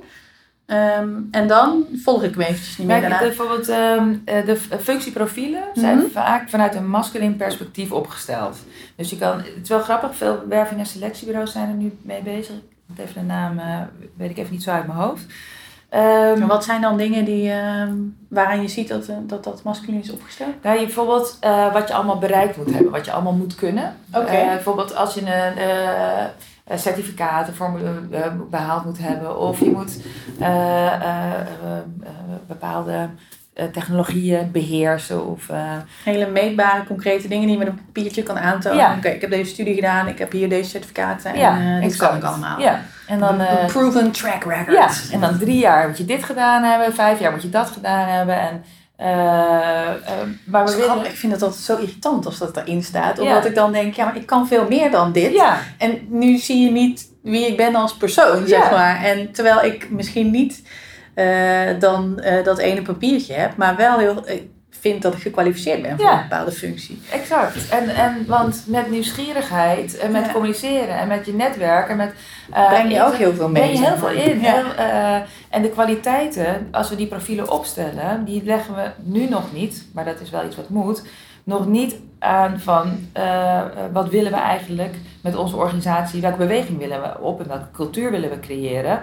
[0.67, 3.19] Um, en dan volg ik hem eventjes niet meer daarna.
[3.19, 6.11] Bijvoorbeeld um, de functieprofielen zijn mm -hmm.
[6.11, 8.59] vaak vanuit een masculin perspectief opgesteld.
[8.97, 12.23] Dus je kan, het is wel grappig, veel werving- en selectiebureaus zijn er nu mee
[12.23, 12.55] bezig.
[12.97, 13.81] Even de naam uh,
[14.17, 15.25] weet ik even niet zo uit mijn hoofd.
[15.95, 17.53] Um, wat zijn dan dingen die,
[18.29, 20.63] waaraan je ziet dat, dat dat masculin is opgesteld?
[20.63, 23.97] Nou, je, bijvoorbeeld uh, wat je allemaal bereikt moet hebben, wat je allemaal moet kunnen.
[24.15, 24.43] Okay.
[24.43, 25.21] Uh, bijvoorbeeld als je
[26.65, 27.81] een certificaten voor
[28.51, 29.39] behaald moet hebben.
[29.39, 30.01] Of je moet
[32.47, 33.09] bepaalde
[33.73, 35.27] technologieën beheersen.
[35.27, 35.49] Of,
[36.05, 38.79] Hele meetbare, concrete dingen die je met een papiertje kan aantonen.
[38.79, 38.95] Ja.
[38.97, 42.17] Oké, ik heb deze studie gedaan, ik heb hier deze certificaten en ja, dit kan
[42.17, 42.61] ik allemaal.
[42.61, 42.83] Ja.
[43.07, 44.77] En dan, uh, proven track record.
[44.77, 47.71] Ja, en dan drie jaar moet je dit gedaan hebben, vijf jaar moet je dat
[47.71, 48.41] gedaan hebben.
[48.41, 48.65] En
[49.01, 49.91] uh, uh,
[50.45, 51.05] maar we willen...
[51.05, 53.19] Ik vind het altijd zo irritant als dat erin staat.
[53.19, 55.33] Omdat ik dan denk, ja, maar ik kan veel meer dan dit.
[55.33, 55.59] Ja.
[55.79, 59.05] En nu zie je niet wie ik ben als persoon, zeg maar.
[59.05, 60.63] En terwijl ik misschien niet
[61.21, 64.25] uh, dan dat ene papiertje heb, maar wel heel
[64.81, 67.03] vind dat ik gekwalificeerd ben voor een bepaalde functie.
[67.13, 67.69] Exact.
[67.69, 72.13] En, en want met nieuwsgierigheid en met communiceren en met je netwerk en met...
[72.51, 73.63] Uh, breng je ook heel veel mee.
[73.63, 74.39] Breng je heel veel in.
[74.39, 75.15] Heel, uh,
[75.49, 80.05] en de kwaliteiten, als we die profielen opstellen, die leggen we nu nog niet, maar
[80.05, 81.03] dat is wel iets wat moet,
[81.45, 87.03] nog niet aan van uh, wat willen we eigenlijk met onze organisatie, welke beweging willen
[87.03, 89.01] we op en welke cultuur willen we creëren.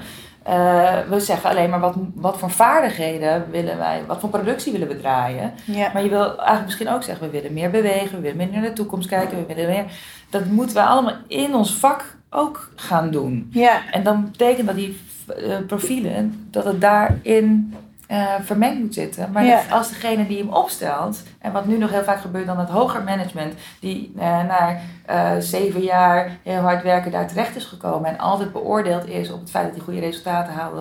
[0.47, 4.87] Uh, we zeggen alleen maar wat, wat voor vaardigheden willen wij, wat voor productie willen
[4.87, 5.53] we draaien.
[5.65, 5.89] Ja.
[5.93, 8.61] Maar je wil eigenlijk misschien ook zeggen, we willen meer bewegen, we willen meer naar
[8.61, 9.85] de toekomst kijken, we willen meer.
[10.29, 13.49] Dat moeten we allemaal in ons vak ook gaan doen.
[13.51, 13.81] Ja.
[13.91, 14.99] En dan betekent dat die
[15.37, 17.73] uh, profielen, dat het daarin
[18.11, 19.29] uh, vermengd moet zitten.
[19.31, 19.61] Maar Ja.
[19.69, 23.03] als degene die hem opstelt, en wat nu nog heel vaak gebeurt dan het hoger
[23.03, 24.75] management, die uh, na
[25.09, 29.39] uh, zeven jaar heel hard werken daar terecht is gekomen en altijd beoordeeld is op
[29.39, 30.75] het feit dat hij goede resultaten haalt,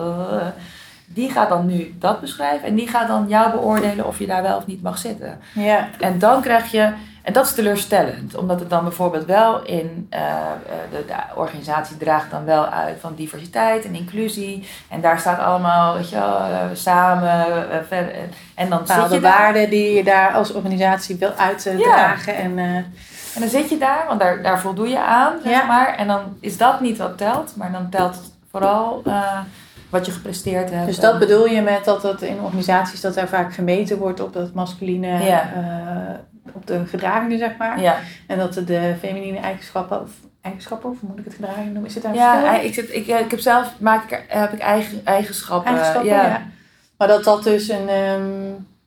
[1.05, 4.41] die gaat dan nu dat beschrijven en die gaat dan jou beoordelen of je daar
[4.41, 5.39] wel of niet mag zitten.
[5.53, 5.87] Ja.
[5.99, 6.93] En dan krijg je,
[7.27, 10.19] en dat is teleurstellend, omdat het dan bijvoorbeeld wel in uh,
[10.91, 14.67] de, de, organisatie draagt dan wel uit van diversiteit en inclusie.
[14.89, 17.45] En daar staat allemaal, weet je wel, uh, samen
[17.91, 17.97] uh.
[18.55, 22.35] En dan Bepaalde zit je daar, waarden die je daar als organisatie wil uitdragen.
[22.35, 25.65] En, en dan zit je daar, want daar, daar voldoe je aan, zeg Ja.
[25.65, 25.95] maar.
[25.95, 28.17] En dan is dat niet wat telt, maar dan telt
[28.51, 29.03] vooral
[29.89, 30.85] wat je gepresteerd hebt.
[30.85, 34.33] dus dat bedoel je met dat het in organisaties dat er vaak gemeten wordt op
[34.33, 35.41] dat masculine, Ja.
[35.41, 36.15] eh,
[36.53, 37.81] op de gedragingen zeg maar.
[37.81, 40.09] Ja, En dat de feminine eigenschappen, of
[40.41, 41.91] eigenschappen, of moet ik het gedragingen noemen?
[41.91, 45.01] Zit daar een ja ik, zit, ik, ik heb zelf maak ik, heb ik eigen,
[45.03, 45.71] eigenschappen.
[45.71, 46.27] eigenschappen, ja.
[46.27, 46.41] ja.
[46.97, 48.21] Maar dat dat dus een, ehm,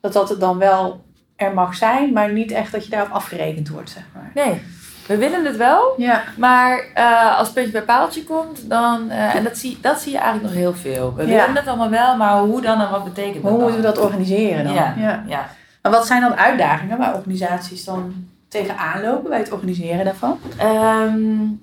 [0.00, 1.04] dat dat het dan wel
[1.36, 4.30] er mag zijn, maar niet echt dat je daarop afgerekend wordt, zeg maar.
[4.34, 4.62] Nee,
[5.06, 5.94] we willen het wel.
[5.96, 10.00] Ja, Maar uh, als het puntje bij paaltje komt, dan, uh, en dat zie, dat
[10.00, 11.14] zie je eigenlijk nog heel veel.
[11.14, 11.28] We Ja.
[11.28, 13.60] willen het allemaal wel, maar hoe dan en wat betekent dat hoe dan?
[13.60, 14.74] moeten we dat organiseren dan?
[14.74, 14.94] Ja.
[14.96, 15.22] ja.
[15.26, 15.48] Ja.
[15.82, 20.38] Maar wat zijn dan uitdagingen waar organisaties dan tegenaan lopen bij het organiseren daarvan?
[20.60, 21.62] Um,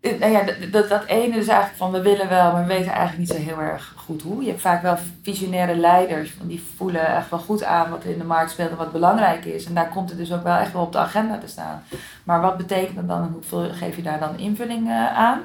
[0.00, 3.18] nou ja, dat, dat, ene is eigenlijk van we willen wel, maar we weten eigenlijk
[3.18, 4.42] niet zo heel erg goed hoe.
[4.42, 8.24] Je hebt vaak wel visionaire leiders, die voelen echt wel goed aan wat in de
[8.24, 9.64] markt speelt en wat belangrijk is.
[9.64, 11.82] En daar komt het dus ook wel echt wel op de agenda te staan.
[12.24, 15.40] Maar wat betekent dat dan en hoeveel geef je daar dan invulling uh, aan?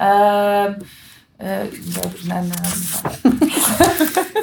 [0.00, 0.74] Uh,
[1.42, 1.48] uh,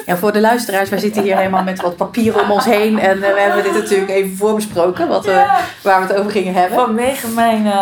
[0.06, 2.98] Ja, voor de luisteraars, wij zitten hier helemaal met wat papier om ons heen.
[2.98, 6.54] En uh, we hebben dit natuurlijk even voorbesproken, wat, uh, waar we het over gingen
[6.54, 6.78] hebben.
[6.78, 7.72] Vanwege mijn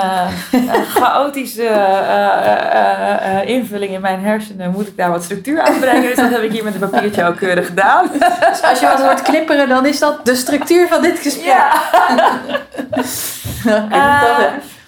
[0.88, 1.68] chaotische
[3.44, 6.02] invulling in mijn hersenen moet ik daar wat structuur aan brengen.
[6.02, 8.10] Dus dat heb ik hier met een papiertje ook keurig gedaan.
[8.50, 11.44] Dus als je wat hoort knipperen, dan is dat de structuur van dit gesprek.
[11.44, 11.72] Ja.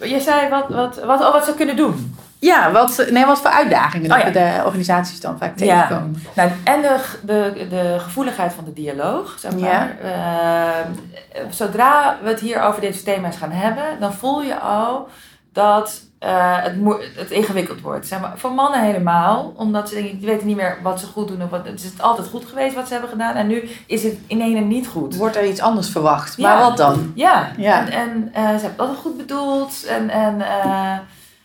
[0.15, 2.17] je zei wat, wat, wat, oh, wat ze kunnen doen.
[2.43, 4.31] Ja, wat, nee, wat voor uitdagingen Oh, ja.
[4.31, 6.23] de organisaties dan vaak tegenkomen.
[6.35, 6.45] Ja.
[6.45, 9.97] Nou, en de, de, de gevoeligheid van de dialoog, zeg maar.
[10.03, 10.85] Ja.
[10.85, 15.09] Uh, zodra we het hier over deze thema's gaan hebben, dan voel je al
[15.53, 16.75] dat eh, het,
[17.17, 18.07] het ingewikkeld wordt.
[18.07, 21.29] Zeg maar, voor mannen helemaal, omdat ze denken, die weten niet meer wat ze goed
[21.29, 21.43] doen.
[21.43, 23.35] Of wat, het is altijd goed geweest wat ze hebben gedaan.
[23.35, 25.17] En nu is het in ene niet goed.
[25.17, 26.37] Wordt er iets anders verwacht.
[26.37, 26.49] Ja.
[26.55, 27.13] Maar wat dan?
[27.15, 27.79] Ja, Ja.
[27.81, 29.85] en, en eh, ze hebben het altijd goed bedoeld.
[29.87, 30.97] En, en eh,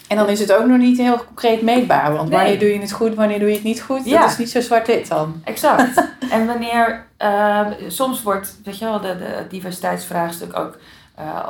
[0.07, 2.13] En dan is het ook nog niet heel concreet meetbaar.
[2.13, 2.37] Want Nee.
[2.37, 4.05] wanneer doe je het goed, wanneer doe je het niet goed?
[4.05, 4.19] Ja.
[4.21, 5.41] Dat is niet zo zwart-wit dan.
[5.43, 6.03] Exact.
[6.29, 10.77] en wanneer, eh, soms wordt, weet je wel, de, de diversiteitsvraagstuk ook,
[11.15, 11.47] eh,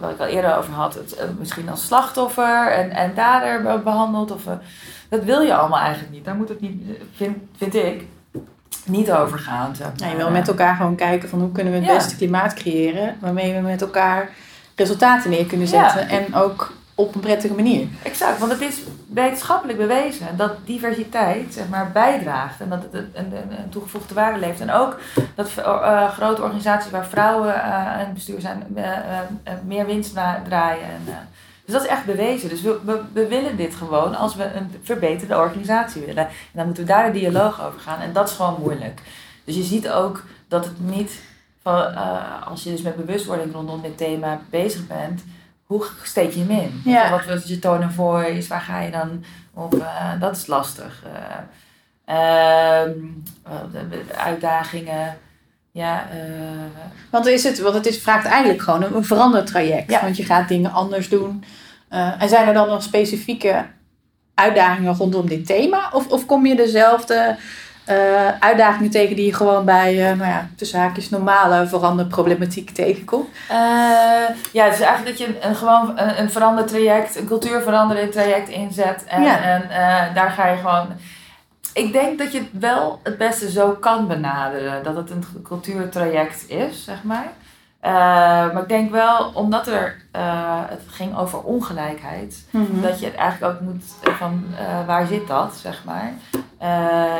[0.00, 3.80] wat ik al eerder over had, het, eh, misschien als slachtoffer en, en dader be-
[3.84, 4.30] behandeld.
[4.30, 4.52] Of, eh,
[5.08, 6.24] dat wil je allemaal eigenlijk niet.
[6.24, 6.82] Daar moet het niet,
[7.16, 8.04] vind, vind ik,
[8.84, 9.76] niet over gaan.
[9.76, 11.94] zeg je wil met elkaar gewoon kijken van hoe kunnen we het Ja.
[11.94, 13.16] beste klimaat creëren.
[13.20, 14.30] Waarmee we met elkaar
[14.76, 15.90] resultaten neer kunnen Ja.
[15.90, 16.08] zetten.
[16.08, 17.86] En ook op een prettige manier.
[18.02, 23.10] Exact, want het is wetenschappelijk bewezen dat diversiteit zeg maar, bijdraagt en dat het een,
[23.12, 24.60] een, een toegevoegde waarde levert.
[24.60, 24.98] En ook
[25.34, 30.12] dat eh, grote organisaties waar vrouwen eh, aan het bestuur zijn eh, meer winst
[30.44, 30.84] draaien.
[30.84, 31.28] En,
[31.64, 32.48] dus dat is echt bewezen.
[32.48, 36.26] Dus we, we, willen dit gewoon als we een verbeterde organisatie willen.
[36.26, 38.00] En dan moeten we daar een dialoog over gaan.
[38.00, 39.00] En dat is gewoon moeilijk.
[39.44, 41.20] Dus je ziet ook dat het niet,
[41.62, 41.94] van,
[42.44, 45.22] als je dus met bewustwording rondom dit thema bezig bent,
[45.72, 46.80] hoe steek je hem in?
[46.84, 47.10] Ja.
[47.10, 48.48] Wat is je tone of voice?
[48.48, 49.74] Waar ga je dan op?
[49.74, 51.02] eh, dat is lastig.
[53.80, 55.16] De uitdagingen.
[55.70, 56.18] Ja, eh,
[57.10, 59.90] Want, is het, want het is, vraagt eigenlijk gewoon een, een verandertraject.
[59.90, 60.00] Ja.
[60.00, 61.44] Want je gaat dingen anders doen.
[61.88, 63.64] En zijn er dan nog specifieke
[64.34, 65.90] uitdagingen rondom dit thema?
[65.92, 67.36] Of, of kom je dezelfde
[67.84, 73.28] eh, uitdagingen tegen die je gewoon bij, eh, nou ja, tussen haakjes normale veranderproblematiek tegenkomt?
[73.48, 73.56] Eh,
[74.52, 78.48] ja, het is eigenlijk dat je een, gewoon een, een veranderd traject, een cultuurveranderend traject
[78.48, 79.04] inzet.
[79.06, 79.40] En, Ja.
[79.40, 79.62] en
[80.14, 80.86] daar ga je gewoon.
[81.74, 84.82] Ik denk dat je het wel het beste zo kan benaderen.
[84.84, 87.26] Dat het een cultuurtraject is, zeg maar.
[87.82, 87.92] Eh,
[88.52, 92.44] maar ik denk wel, omdat er, eh, het ging over ongelijkheid,
[92.82, 94.44] dat je het eigenlijk ook moet eh, van
[94.86, 96.12] waar zit dat, zeg maar.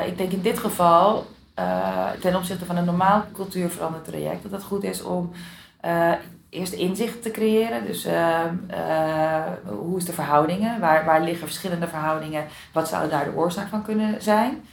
[0.07, 1.27] Ik denk in dit geval,
[2.21, 5.33] ten opzichte van een normaal cultuurveranderd traject, dat het goed is om
[6.49, 7.87] eerst inzicht te creëren.
[7.87, 8.07] Dus
[9.65, 10.81] hoe is de verhoudingen?
[10.81, 12.45] Waar, waar liggen verschillende verhoudingen?
[12.73, 14.65] Wat zou daar de oorzaak van kunnen zijn?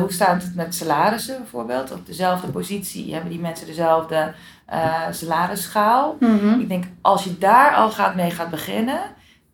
[0.00, 1.92] Hoe staat het met salarissen bijvoorbeeld?
[1.92, 4.32] Op dezelfde positie hebben die mensen dezelfde
[4.66, 6.16] eh salarisschaal.
[6.20, 6.60] Mhm.
[6.60, 8.98] Ik denk, als je daar al gaat mee gaat beginnen,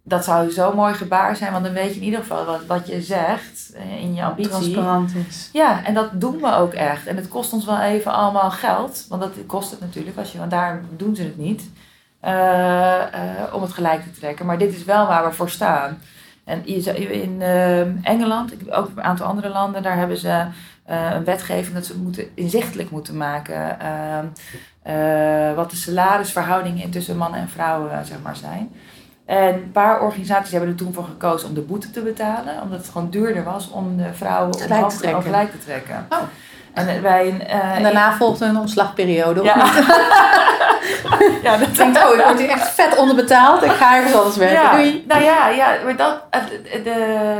[0.04, 2.86] dat zou zo'n mooi gebaar zijn, want dan weet je in ieder geval wat, wat
[2.86, 4.50] je zegt eh, in je ambitie.
[4.50, 5.48] Transparant is.
[5.52, 7.06] Ja, en dat doen we ook echt.
[7.06, 10.38] En het kost ons wel even allemaal geld, want dat kost het natuurlijk, als je,
[10.38, 11.70] want daar doen ze het niet,
[12.20, 13.02] eh,
[13.52, 14.46] om het gelijk te trekken.
[14.46, 15.98] Maar dit is wel waar we voor staan.
[16.44, 20.46] En in eh, Engeland, ik- ook een aantal andere landen, daar hebben ze
[20.86, 24.24] een wetgeving dat ze moeten, inzichtelijk moeten maken ehm,
[24.82, 28.70] eh, wat de salarisverhoudingen tussen mannen en vrouwen eh, zeg maar, zijn.
[29.26, 32.78] En een paar organisaties hebben er toen voor gekozen om de boete te betalen, omdat
[32.78, 35.22] het gewoon duurder was om de vrouwen Gelijk te trekken.
[35.22, 36.06] gelijk te trekken.
[36.08, 36.18] Oh.
[36.74, 37.46] En eh, bij een.
[37.46, 39.42] eh, En daarna volgt een omslagperiode.
[39.42, 39.54] Ja.
[41.42, 43.62] ja, dat Ik denk, oh, ik word hier echt vet onderbetaald.
[43.62, 44.62] Ik ga ergens anders werken.
[44.62, 45.04] Ja, Doei.
[45.08, 46.40] nou ja, ja maar dat, eh,
[46.72, 47.34] de, de,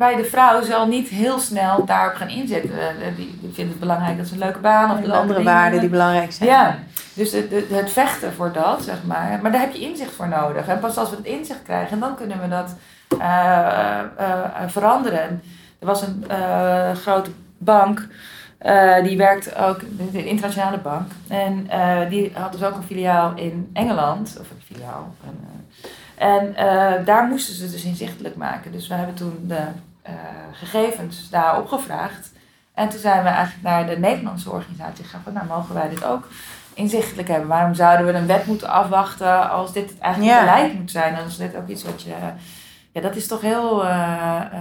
[0.00, 2.70] bij de vrouw zal niet heel snel daarop gaan inzetten.
[2.70, 5.80] Eh, Die, die vindt het belangrijk dat ze een leuke baan of leuke andere waarden
[5.80, 6.48] die belangrijk zijn.
[6.48, 6.78] Ja,
[7.14, 9.38] dus het, het, het vechten voor dat, zeg maar.
[9.42, 10.66] Maar daar heb je inzicht voor nodig.
[10.66, 12.76] En pas als we het inzicht krijgen, dan kunnen we dat
[13.20, 14.36] eh, eh,
[14.66, 15.22] veranderen.
[15.22, 15.42] En
[15.78, 16.24] Er was een
[16.96, 18.06] grote bank,
[19.02, 19.80] die werkt ook,
[20.12, 21.10] de internationale bank.
[21.28, 21.68] En
[22.08, 25.14] die had dus ook een filiaal in Engeland, of een filiaal.
[26.16, 28.72] En, en daar moesten ze dus inzichtelijk maken.
[28.72, 29.62] Dus we hebben toen de
[30.02, 30.12] eh,
[30.52, 32.32] gegevens daar opgevraagd.
[32.74, 36.04] En toen zijn we eigenlijk naar de Nederlandse organisatie gegaan van, nou mogen wij dit
[36.04, 36.28] ook
[36.74, 37.48] inzichtelijk hebben?
[37.48, 40.40] Waarom zouden we een wet moeten afwachten als dit eigenlijk Ja.
[40.40, 41.14] beleid moet zijn?
[41.14, 42.14] En als dit ook iets wat je...
[42.92, 44.60] Ja, dat is toch heel eh, eh,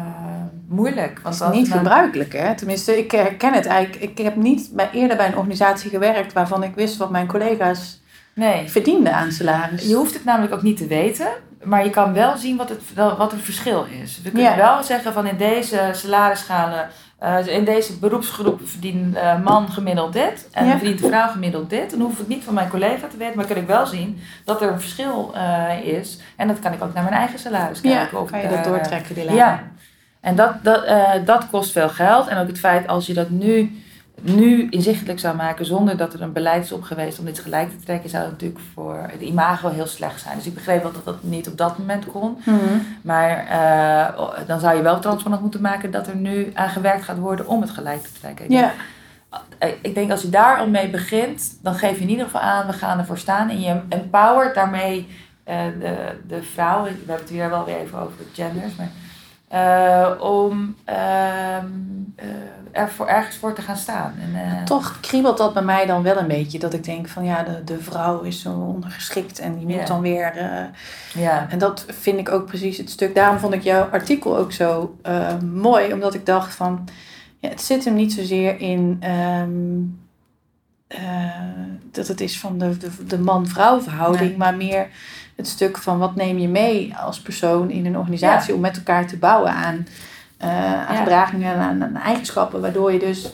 [0.67, 1.19] moeilijk.
[1.30, 2.56] Is als niet dan- gebruikelijk, hè?
[2.56, 4.04] Tenminste, ik herken het eigenlijk.
[4.04, 8.02] Ik heb niet bij, eerder bij een organisatie gewerkt waarvan ik wist wat mijn collega's
[8.34, 8.69] Nee.
[8.69, 9.88] verdienden aan salaris.
[9.88, 11.28] Je hoeft het namelijk ook niet te weten,
[11.63, 12.82] maar je kan wel zien wat het,
[13.17, 14.22] wat het verschil is.
[14.24, 14.58] We kunnen Ja.
[14.58, 20.48] wel zeggen van in deze salarisschalen, eh, in deze beroepsgroep verdient eh, man gemiddeld dit
[20.52, 20.72] en Ja.
[20.72, 21.89] verdient de vrouw gemiddeld dit.
[21.89, 24.62] Dan hoef ik niet van mijn collega te weten, maar kan ik wel zien dat
[24.62, 26.19] er een verschil eh, is.
[26.36, 28.22] En dat kan ik ook naar mijn eigen salaris ja, kijken.
[28.22, 29.38] of kan je dat doortrekken, die lijn.
[29.38, 29.63] Ja,
[30.22, 30.86] en dat, dat,
[31.26, 32.28] dat kost veel geld.
[32.28, 33.82] En ook het feit als je dat nu,
[34.21, 37.69] nu inzichtelijk zou maken zonder dat er een beleid is op geweest om dit gelijk
[37.69, 40.36] te trekken, zou het natuurlijk voor het imago heel slecht zijn.
[40.38, 42.38] Dus ik begreep wel dat dat niet op dat moment kon.
[42.45, 42.58] Mhm.
[43.01, 47.17] Maar eh, dan zou je wel transparant moeten maken dat er nu aan gewerkt gaat
[47.17, 48.45] worden om het gelijk te trekken.
[48.45, 52.10] Ik Ja, denk- Ik denk als je daar al mee begint, dan geef je in
[52.10, 53.49] ieder geval aan, we gaan ervoor staan.
[53.49, 55.08] En je empowert daarmee
[55.43, 55.95] eh, de,
[56.27, 58.89] de vrouw, we hebben het hier wel weer even over genders, maar
[59.50, 61.66] eh, om ehm,
[62.16, 62.28] eh,
[62.72, 64.14] er voor, ergens voor te gaan staan.
[64.22, 66.60] En, eh, Toch kriebelt dat bij mij dan wel een beetje.
[66.60, 70.02] Dat ik denk van ja, de, de vrouw is zo ondergeschikt en die moet dan
[70.02, 70.34] weer...
[71.14, 73.16] ja, En dat vind ik ook precies het stuk.
[73.16, 74.96] Daarom vond ik jouw artikel ook zo
[75.54, 75.94] mooi.
[75.94, 76.88] Omdat ik dacht van...
[77.40, 78.98] Ja, het zit hem niet zozeer in...
[79.00, 79.48] ehm,
[80.90, 81.32] eh,
[81.92, 84.30] dat het is van de, de, de man-vrouw verhouding.
[84.30, 84.38] Nee.
[84.38, 84.88] Maar meer
[85.39, 88.54] het stuk van wat neem je mee als persoon in een organisatie...
[88.54, 89.88] om met elkaar te bouwen aan,
[90.38, 92.62] eh, aan gedragingen en aan, aan eigenschappen.
[92.62, 93.34] Waardoor je dus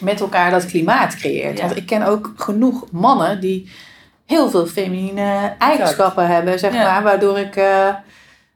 [0.00, 1.60] met elkaar dat klimaat creëert.
[1.60, 3.70] Want ik ken ook genoeg mannen die
[4.26, 7.02] heel veel feminine eigenschappen hebben, zeg maar.
[7.02, 7.56] Waardoor ik...
[7.56, 7.88] eh,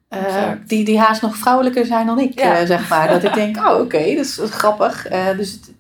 [0.09, 2.67] eh, die, die haast nog vrouwelijker zijn dan ik, Ja.
[2.67, 3.09] zeg maar.
[3.21, 5.09] Dat ik denk, oh oké, dat is grappig.
[5.37, 5.77] Dus het-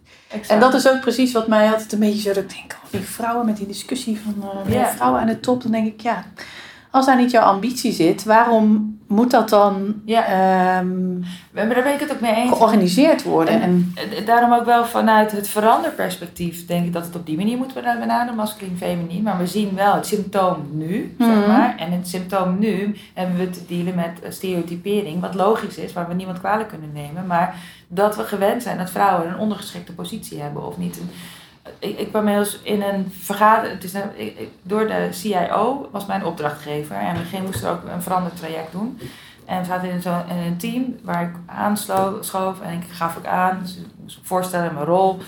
[0.48, 2.32] en dat is ook precies wat mij altijd een beetje zo...
[2.32, 4.44] Dat ik denk, oh, die vrouwen met die discussie van
[4.96, 5.62] vrouwen aan de top.
[5.62, 6.24] Dan denk ik, ja,
[6.98, 8.24] als daar niet jouw ambitie zit...
[8.24, 10.24] waarom moet dat dan Ja.
[10.24, 12.50] ehm, Maar daar ben ik het ook mee eens.
[12.52, 13.60] georganiseerd worden?
[13.60, 13.94] En,
[14.26, 17.98] Daarom ook wel vanuit het veranderperspectief denk ik dat het op die manier moet worden
[17.98, 19.22] benaderen, masculin, feminien.
[19.22, 21.30] Maar we zien wel het symptoom nu, Mhm.
[21.34, 21.74] zeg maar.
[21.78, 26.14] En het symptoom nu hebben we te dealen met stereotypering, wat logisch is, waar we
[26.14, 27.26] niemand kwalijk kunnen nemen.
[27.26, 27.54] Maar
[27.88, 30.96] dat we gewend zijn dat vrouwen een ondergeschikte positie hebben of niet.
[30.96, 31.10] Een,
[31.78, 32.28] ik, ik kwam
[32.62, 33.82] in een vergadering,
[34.16, 39.00] ik- ik- door de CIO was mijn opdrachtgever en we moesten ook een verandertraject doen.
[39.46, 43.58] En we zaten in, zo, een team waar ik aanschoof en ik gaf ook aan,
[43.62, 45.18] dus ik moest voorstellen mijn rol.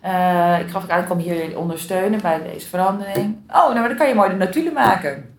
[0.00, 3.36] Eh, ik gaf ook aan, ik kwam hier ondersteunen bij deze verandering.
[3.48, 5.38] Oh, nou, dan kan je mooi de notulen maken.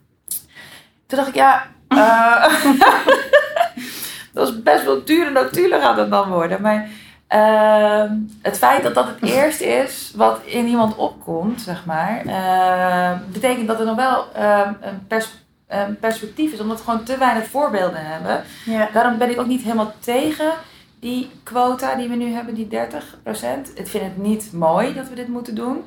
[1.05, 2.43] Toen dacht ik, ja, eh,
[4.33, 6.61] dat is best wel dure notulen gaat het dan worden.
[6.61, 6.87] Maar
[7.27, 8.11] ehm,
[8.41, 13.67] het feit dat dat het eerste is wat in iemand opkomt, zeg maar, eh, betekent
[13.67, 17.47] dat er nog wel ehm, een, pers- een perspectief is, omdat we gewoon te weinig
[17.47, 18.43] voorbeelden hebben.
[18.65, 18.87] ja.
[18.93, 20.51] Daarom ben ik ook niet helemaal tegen
[20.99, 23.73] die quota die we nu hebben, die 30%.
[23.73, 25.83] Ik vind het niet mooi dat we dit moeten doen.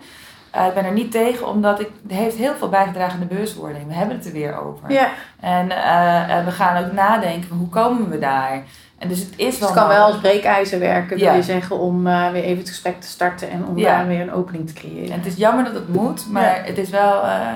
[0.50, 3.34] Eh, ik ben er niet tegen, omdat ik, het heeft heel veel bijgedragen aan de
[3.34, 3.86] bewustwording.
[3.86, 4.90] We hebben het er weer over.
[4.92, 5.08] ja.
[5.40, 8.62] En eh, we gaan ook nadenken, hoe komen we daar?
[9.00, 11.34] En dus het is Dus wel het kan wel als breekijzer werken, wil Ja.
[11.34, 13.96] je zeggen, om eh, weer even het gesprek te starten en om Ja.
[13.96, 15.10] daar weer een opening te creëren.
[15.12, 16.62] En het is jammer dat het moet, maar Ja.
[16.64, 17.22] het is wel.
[17.22, 17.46] eh,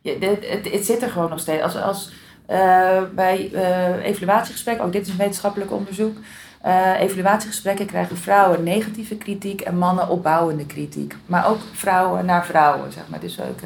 [0.00, 1.62] ja, dit, het, het zit er gewoon nog steeds.
[1.62, 2.12] Als, als
[2.46, 6.16] eh, bij eh, evaluatiegesprekken, ook dit is een wetenschappelijk onderzoek.
[6.60, 11.16] eh, evaluatiegesprekken krijgen vrouwen negatieve kritiek en mannen opbouwende kritiek.
[11.26, 13.20] Maar ook vrouwen naar vrouwen, zeg maar.
[13.20, 13.58] Dus ook.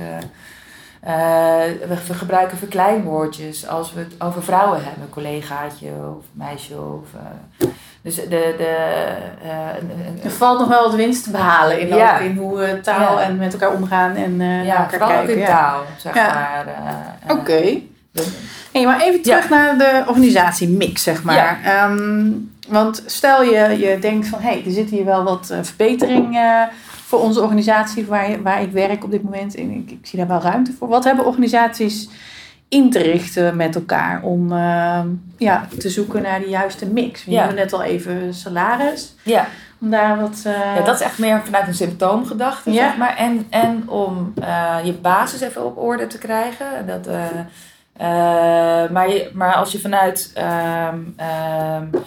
[1.05, 1.13] Eh,
[1.89, 5.89] we, gebruiken verkleinwoordjes als we het over vrouwen hebben, collegaatje
[6.19, 6.75] of meisje.
[6.75, 7.67] Of, eh,
[8.03, 8.29] dus de.
[8.29, 8.77] de
[9.79, 12.19] een- Er valt nog wel wat winst te behalen in, Ja.
[12.19, 13.25] in hoe we taal Ja.
[13.25, 15.35] en met elkaar omgaan en ja, elkaar vooral ook kijken.
[15.35, 15.47] in ja.
[15.47, 16.65] taal, zeg maar.
[17.29, 17.79] Oké.
[18.73, 21.61] Hey, maar even terug naar de organisatiemix, zeg maar.
[21.65, 22.31] Ehm,
[22.69, 26.39] want stel je, je denkt van, hé, hey, er zit hier wel wat verbetering
[27.15, 29.55] voor onze organisatie waar, waar ik werk op dit moment.
[29.55, 30.89] En ik, ik zie daar wel ruimte voor.
[30.89, 32.09] Wat hebben organisaties
[32.69, 37.25] in te richten met elkaar om ehm, ja, te zoeken naar de juiste mix?
[37.25, 37.39] We Ja.
[37.39, 39.47] hebben net al even salaris, ja.
[39.81, 40.43] om daar wat...
[40.45, 42.87] eh, Ja, dat is echt meer vanuit een symptoomgedachte, Ja.
[42.89, 43.17] zeg maar.
[43.17, 46.67] En, en om eh, je basis even op orde te krijgen.
[46.87, 52.01] Dat, eh, maar, je, maar als je vanuit ehm, ehm, eh,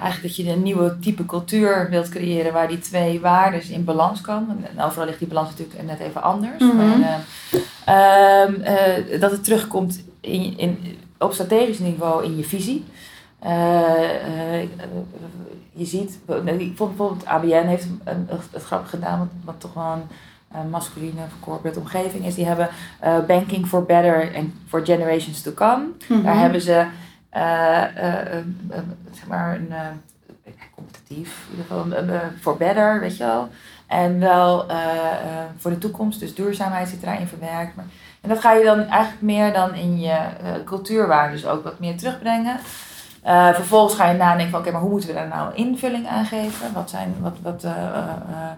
[0.00, 4.20] eigenlijk dat je een nieuwe type cultuur wilt creëren waar die twee waarden in balans
[4.20, 4.66] komen.
[4.76, 6.62] En overal ligt die balans natuurlijk net even anders.
[6.62, 6.76] Mhm.
[6.76, 12.84] Maar, eh, ehm, eh, dat het terugkomt in, in, op strategisch niveau in je visie.
[13.38, 14.68] Eh, eh,
[15.72, 16.18] je ziet,
[16.58, 20.02] ik vond bijvoorbeeld ABN heeft een, het grappig gedaan, wat, wat toch wel een
[20.50, 22.34] eh, masculine corporate omgeving is.
[22.34, 25.84] Die hebben eh, Banking for Better and for Generations to Come.
[26.08, 26.22] mhm.
[26.22, 26.86] Daar hebben ze
[27.30, 28.32] eh, eh,
[28.70, 29.86] een- zeg maar een eh,
[30.74, 33.48] competitief, in ieder geval een, for better, weet je wel.
[33.86, 37.76] En wel eh, eh, voor de toekomst, dus duurzaamheid zit daarin verwerkt.
[37.76, 37.84] Maar,
[38.20, 40.28] en dat ga je dan eigenlijk meer dan in je eh,
[40.64, 42.56] cultuurwaarden dus ook wat meer terugbrengen.
[43.22, 46.24] Eh, vervolgens ga je nadenken van oké, maar hoe moeten we daar nou invulling aan
[46.24, 46.72] geven?
[46.72, 48.50] Wat zijn, wat, wat, eh, eh, eh, eh, eh,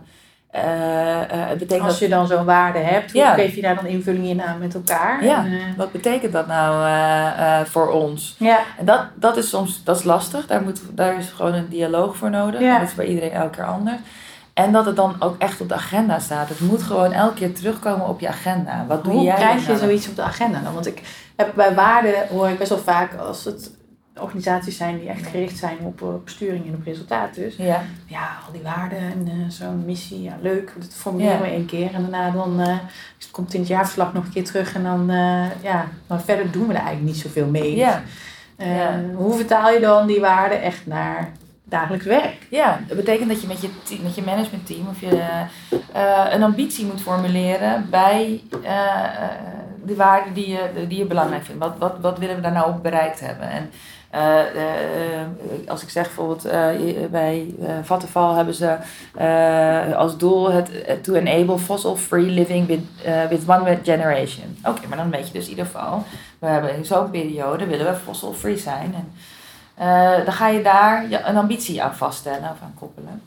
[0.61, 4.27] het betekent Als dat je dan zo'n waarde hebt, hoe geef je daar dan invulling
[4.27, 5.25] in aan met elkaar?
[5.25, 5.45] Ja.
[5.45, 8.37] En, eh, wat betekent dat nou eh, eh, voor ons?
[8.39, 8.59] ja.
[8.79, 10.47] En dat, dat is soms dat is lastig.
[10.47, 12.61] Daar, moet, daar is gewoon een dialoog voor nodig.
[12.61, 13.99] En dat is bij iedereen elke keer anders.
[14.55, 16.49] En dat het dan ook echt op de agenda staat.
[16.49, 18.85] Het moet gewoon elke keer terugkomen op je agenda.
[18.89, 19.79] Wat doe Hoe jij krijg je nou?
[19.79, 20.75] zoiets op de agenda dan?
[20.75, 21.03] Want ik
[21.37, 23.71] heb bij waarden hoor ik best wel vaak als het
[24.21, 27.57] organisaties zijn die echt gericht zijn op, op sturing en op resultaat dus.
[27.57, 27.83] Ja.
[28.07, 31.95] Ja, al die waarden en eh, zo'n missie, ja leuk, dat formuleren we één keer.
[31.95, 32.77] En daarna dan eh,
[33.31, 36.51] komt het in het jaarverslag nog een keer terug en dan, eh, ja, maar verder
[36.51, 37.77] doen we er eigenlijk niet zoveel mee.
[37.77, 38.03] Ja.
[38.57, 39.01] Eh, Ja.
[39.15, 41.31] Hoe vertaal je dan die waarden echt naar
[41.65, 42.47] dagelijks werk?
[42.51, 45.23] Ja, dat betekent dat je met je, team, met je managementteam of je
[45.93, 49.29] eh, een ambitie moet formuleren bij eh, eh,
[49.85, 51.61] de waarden die je, die je belangrijk vindt.
[51.65, 53.51] Wat, wat, wat willen we daar nou op bereikt hebben?
[53.51, 53.71] En
[54.13, 55.27] eh, eh,
[55.67, 56.69] als ik zeg bijvoorbeeld eh,
[57.11, 58.77] bij Vattenfall hebben ze
[59.95, 60.71] als doel het
[61.03, 62.81] to enable fossil-free living with,
[63.29, 64.59] with one generation.
[64.65, 66.05] Oké, maar dan weet je dus in ieder geval,
[66.39, 68.95] we hebben in zo'n periode willen we fossil-free zijn.
[68.95, 69.13] En,
[70.25, 73.23] dan ga je daar een ambitie aan vaststellen of aan koppelen.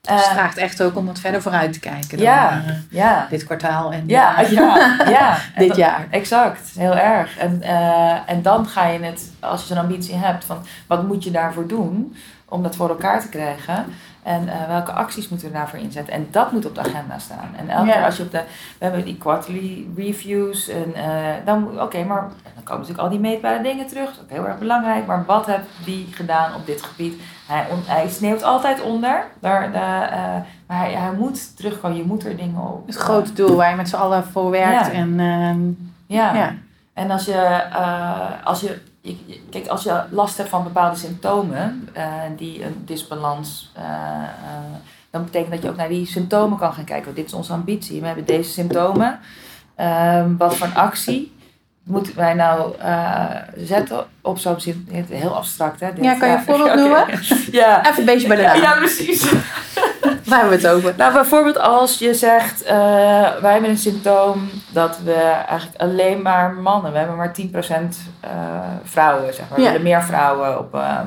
[0.00, 3.26] Dus het Eh, vraagt echt ook om wat verder vooruit te kijken dan eh, ja,
[3.30, 5.36] dit kwartaal en ja, eh, ja, ja.
[5.58, 6.06] Dit dat- jaar.
[6.10, 7.38] Exact, heel erg.
[7.38, 11.24] En, eh, en dan ga je het, als je zo'n ambitie hebt, van wat moet
[11.24, 12.16] je daarvoor doen
[12.48, 13.84] om dat voor elkaar te krijgen?
[14.22, 16.14] En eh, welke acties moeten we daarvoor inzetten?
[16.14, 17.50] En dat moet op de agenda staan.
[17.58, 17.92] En elke Ja.
[17.92, 18.42] keer als je op de,
[18.78, 21.04] we hebben die quarterly reviews en eh,
[21.44, 22.20] dan oké, maar
[22.54, 24.04] dan komen natuurlijk al die meetbare dingen terug.
[24.06, 25.06] Dat is ook heel erg belangrijk.
[25.06, 27.22] Maar wat heeft die gedaan op dit gebied?
[27.48, 30.18] Hij, on- hij sneeuwt altijd onder, daar, daar, eh,
[30.66, 31.96] maar hij, hij moet terugkomen.
[31.96, 32.86] Je moet er dingen op.
[32.86, 34.86] Het grote doel waar je met z'n allen voor werkt.
[34.86, 34.92] Ja.
[34.92, 35.60] En ehm,
[36.16, 36.34] Ja.
[36.34, 36.54] ja.
[36.94, 37.62] En als je,
[38.44, 42.04] als je, je- je- kijk, als je last hebt van bepaalde symptomen, eh,
[42.36, 44.64] die een disbalans, eh, eh,
[45.10, 47.04] dan betekent dat je ook naar die symptomen kan gaan kijken.
[47.04, 48.00] Want dit is onze ambitie.
[48.00, 49.18] We hebben deze symptomen.
[49.74, 51.32] Ehm, wat voor actie
[51.82, 52.74] moeten wij nou
[53.56, 54.56] zetten op zo'n?
[55.08, 55.92] Heel abstract, hè?
[55.94, 56.04] dit.
[56.04, 57.06] Ja, kan je een voorbeeld noemen?
[57.52, 57.86] Ja.
[57.86, 58.60] Even een beetje bij de naam.
[58.60, 59.32] ja, precies.
[60.30, 60.94] Waar hebben we het over?
[60.96, 62.76] Nou, bijvoorbeeld als je zegt, eh,
[63.40, 65.14] wij hebben een symptoom dat we
[65.48, 68.30] eigenlijk alleen maar mannen, we hebben maar 10% eh
[68.84, 69.58] vrouwen, zeg maar.
[69.58, 69.70] We Ja.
[69.70, 70.74] willen meer vrouwen op.
[70.74, 71.06] ehm,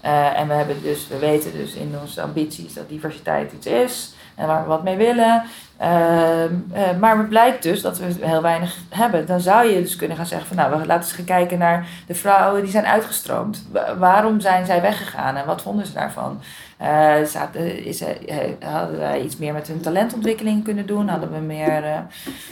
[0.00, 4.14] eh, en we, hebben dus, we weten dus in onze ambities dat diversiteit iets is
[4.34, 5.42] en waar we wat mee willen.
[5.76, 9.26] Ehm, eh, maar het blijkt dus dat we heel weinig hebben.
[9.26, 11.86] Dan zou je dus kunnen gaan zeggen van nou, we laten eens gaan kijken naar
[12.06, 13.66] de vrouwen die zijn uitgestroomd.
[13.72, 16.40] Wa- waarom zijn zij weggegaan en wat vonden ze daarvan?
[16.82, 21.08] Eh, zaten, is, eh, hadden wij iets meer met hun talentontwikkeling kunnen doen?
[21.08, 21.84] Hadden we meer.
[21.84, 21.98] eh,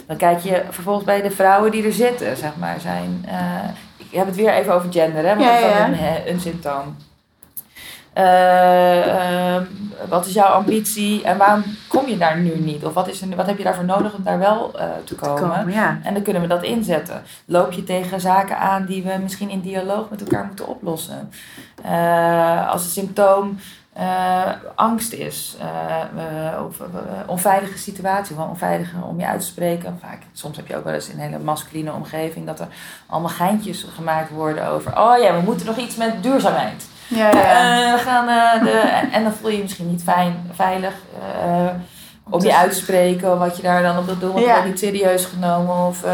[0.07, 2.81] dan kijk je vervolgens bij de vrouwen die er zitten, zeg maar.
[2.81, 5.29] Zijn, eh, ik heb het weer even over gender, hè?
[5.37, 5.87] Want Ja, dat is ja.
[5.87, 6.97] een, een symptoom.
[8.13, 9.65] Eh, ehm,
[10.09, 12.85] wat is jouw ambitie en waarom kom je daar nu niet?
[12.85, 15.41] Of wat, is er, wat heb je daarvoor nodig om daar wel eh, te komen?
[15.41, 15.99] Komen, ja.
[16.03, 17.23] En dan kunnen we dat inzetten.
[17.45, 21.31] Loop je tegen zaken aan die we misschien in dialoog met elkaar moeten oplossen.
[21.83, 23.59] Eh, als het symptoom
[24.01, 26.77] eh, angst is, eh, of
[27.27, 29.99] onveilige situatie, gewoon onveilig om je uit te spreken.
[30.03, 32.67] Vaak, soms heb je ook wel eens in een hele masculine omgeving dat er
[33.07, 36.85] allemaal geintjes gemaakt worden over, oh ja, we moeten nog iets met duurzaamheid.
[37.09, 37.87] Ja, ja.
[37.87, 38.27] Eh, we gaan,
[38.65, 40.95] de, en, en dan voel je je misschien niet fijn, veilig
[42.31, 44.51] om je uit te spreken wat je daar dan op dat doen, want Ja.
[44.51, 45.87] je wordt niet serieus genomen.
[45.87, 46.05] Of,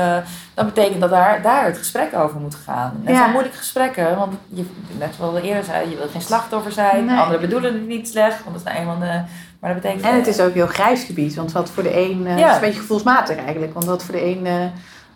[0.56, 2.90] dat betekent dat daar, daar het gesprek over moet gaan.
[2.90, 3.16] En het Ja.
[3.18, 4.64] zijn moeilijke gesprekken, want je,
[4.98, 7.04] net zoals we eerder zei, je wilt geen slachtoffer zijn.
[7.04, 7.18] Nee.
[7.18, 9.20] Anderen bedoelen het niet slecht, want dat is nou eenmaal de...
[9.60, 10.04] Maar dat betekent...
[10.06, 12.48] En het is ook heel grijs gebied, want wat voor de een, eh, Ja.
[12.48, 13.72] is een beetje gevoelsmatig eigenlijk.
[13.72, 14.54] Want wat voor de een eh,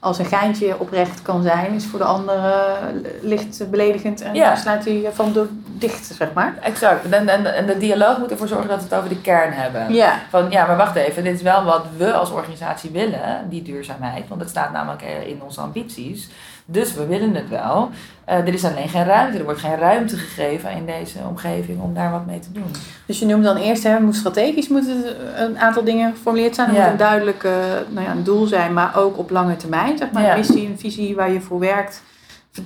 [0.00, 2.72] als een geintje oprecht kan zijn, is voor de ander eh,
[3.20, 4.48] licht beledigend en Ja.
[4.48, 6.54] dan sluit hij van door dicht, zeg maar.
[6.62, 7.08] Exact.
[7.08, 9.92] En, en, en de dialoog moet ervoor zorgen dat we het over de kern hebben.
[9.94, 13.62] Ja, Van ja, maar wacht even, dit is wel wat we als organisatie willen, die
[13.62, 14.28] duurzaamheid.
[14.28, 16.28] Want het staat namelijk in onze ambities.
[16.72, 17.90] Dus we willen het wel.
[18.24, 19.38] Eh, er is alleen geen ruimte.
[19.38, 22.70] Er wordt geen ruimte gegeven in deze omgeving om daar wat mee te doen.
[23.06, 25.04] dus je noemt dan eerst, hè, moet strategisch moeten
[25.42, 26.68] een aantal dingen geformuleerd zijn.
[26.68, 26.80] Er Ja.
[26.82, 27.52] moet een duidelijk eh,
[27.88, 29.98] nou ja, een doel zijn, maar ook op lange termijn.
[29.98, 30.30] Zeg maar Ja.
[30.32, 32.02] een missie, een visie waar je voor werkt,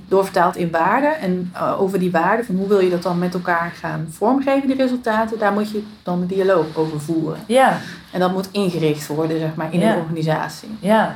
[0.08, 1.18] doorvertaald in waarden.
[1.20, 4.66] En eh, over die waarden, van hoe wil je dat dan met elkaar gaan vormgeven,
[4.68, 7.38] die resultaten, daar moet je dan een dialoog over voeren.
[7.46, 7.78] Ja,
[8.12, 10.68] En dat moet ingericht worden, zeg maar, in een organisatie.
[10.80, 11.14] ja.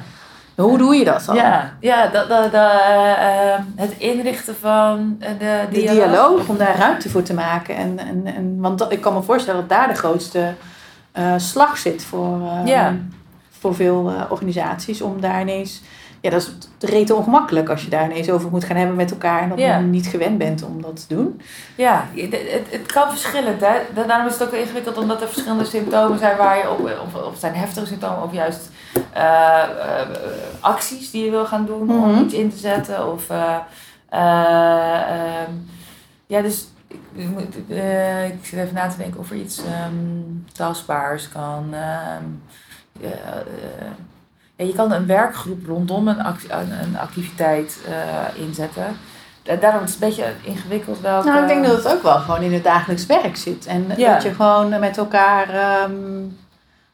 [0.65, 1.37] Hoe doe je dat dan?
[1.37, 6.77] Ja, ja dat, dat, dat, eh, het inrichten van eh, de De dialoog, om daar
[6.77, 7.77] ruimte voor te maken.
[7.77, 10.55] En, en, en, want dat, ik kan me voorstellen dat daar de grootste
[11.13, 12.97] eh, slag zit voor, Ja.
[13.59, 15.03] voor veel organisaties.
[15.03, 15.83] Om daar ineens...
[16.21, 16.53] Ja, dat is
[16.91, 19.43] rete ongemakkelijk als je daar ineens over moet gaan hebben met elkaar.
[19.43, 19.77] En dat Ja.
[19.79, 21.41] je niet gewend bent om dat te doen.
[21.75, 22.37] Ja, het,
[22.71, 23.61] het, kan verschillend.
[23.61, 23.75] Hè?
[23.95, 27.23] Da- Daarom is het ook ingewikkeld omdat er verschillende symptomen zijn waar je op, of,
[27.23, 28.71] of zijn heftige symptomen of juist
[29.13, 30.09] eh, eh,
[30.61, 32.23] acties die je wil gaan doen om Mhm.
[32.25, 33.13] iets in te zetten.
[33.13, 33.57] Of, eh,
[34.09, 35.53] eh, ehm,
[36.27, 36.67] ja, dus
[37.15, 37.57] ik, moet-
[38.33, 41.69] ik zit even na te denken of er iets ehm, tastbaars kan.
[41.73, 42.25] ehm,
[44.59, 48.97] ja, je kan een werkgroep rondom een, act- een, een activiteit eh, inzetten.
[49.61, 51.29] daarom is het een beetje ingewikkeld welke...
[51.29, 53.67] Nou, ik denk dat het ook wel gewoon in het dagelijks werk zit.
[53.67, 54.13] En Ja.
[54.13, 55.93] dat je gewoon met elkaar ehm,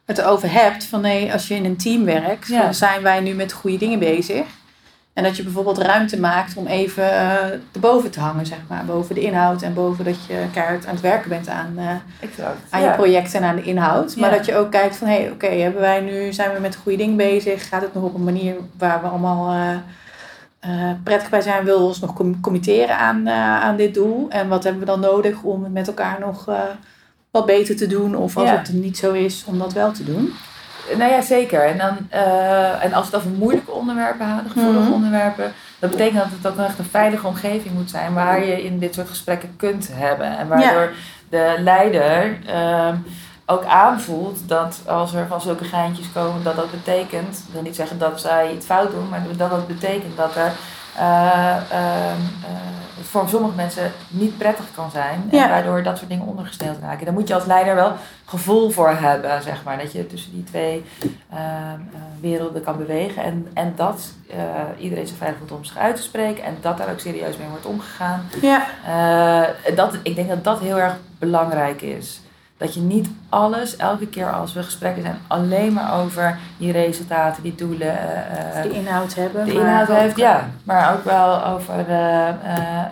[0.05, 2.71] het erover hebt van nee, als je in een team werkt, Ja.
[2.71, 4.45] zijn wij nu met goede dingen bezig.
[5.15, 7.35] En dat je bijvoorbeeld ruimte maakt om even eh
[7.73, 8.85] erboven te hangen, zeg maar.
[8.85, 11.87] Boven de inhoud en boven dat je keihard aan het werken bent aan, eh,
[12.69, 12.89] aan ja.
[12.89, 14.15] je project en aan de inhoud.
[14.15, 14.35] Maar Ja.
[14.37, 16.97] dat je ook kijkt van, hé, hey, oké, hebben wij nu, zijn we met goede
[16.97, 17.67] dingen bezig?
[17.69, 19.53] Gaat het nog op een manier waar we allemaal
[20.59, 21.63] eh, prettig bij zijn?
[21.65, 24.25] Willen we ons nog com- committeren aan, aan dit doel?
[24.29, 26.49] En wat hebben we dan nodig om het met elkaar nog
[27.31, 28.15] wat beter te doen?
[28.15, 28.57] Of als Ja.
[28.57, 30.33] het niet zo is, om dat wel te doen?
[30.97, 31.65] Nou ja, zeker.
[31.65, 34.93] En, dan, eh, en als we het over moeilijke onderwerpen hebben, gevoelige Mhm.
[34.93, 38.79] onderwerpen, dat betekent dat het ook echt een veilige omgeving moet zijn waar je in
[38.79, 40.37] dit soort gesprekken kunt hebben.
[40.37, 40.91] En waardoor
[41.29, 42.95] de leider ehm,
[43.45, 47.75] ook aanvoelt dat als er van zulke geintjes komen, dat dat betekent, ik wil niet
[47.75, 50.51] zeggen dat zij iets fout doen, maar dat dat betekent dat er
[50.97, 52.49] eh, ehm, eh,
[53.01, 55.27] voor sommige mensen niet prettig kan zijn.
[55.31, 55.49] En Ja.
[55.49, 57.05] waardoor dat soort dingen ondergesteld raken.
[57.05, 57.93] Daar moet je als leider wel
[58.25, 59.77] gevoel voor hebben, zeg maar.
[59.77, 60.85] Dat je tussen die twee
[61.29, 63.23] ehm, eh, werelden kan bewegen.
[63.23, 64.13] En, en dat
[64.77, 66.43] iedereen zich veilig voelt om zich uit te spreken.
[66.43, 68.25] En dat daar ook serieus mee wordt omgegaan.
[68.41, 68.65] Ja,
[69.75, 72.21] dat, ik denk dat dat heel erg belangrijk is.
[72.57, 77.43] Dat je niet alles, elke keer als we gesprekken zijn, alleen maar over die resultaten,
[77.43, 77.97] die doelen.
[77.99, 79.45] eh, eh, de inhoud hebben.
[79.45, 80.49] de inhoud ook- heeft, ja.
[80.63, 82.85] Maar ook wel over eh, eh, eh,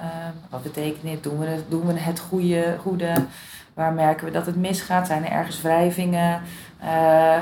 [0.49, 1.23] wat betekent dit?
[1.23, 3.11] Doen we het, doen we het goede, goede?
[3.73, 5.07] Waar merken we dat het misgaat?
[5.07, 6.41] Zijn er ergens wrijvingen?
[6.79, 7.41] Eh, eh,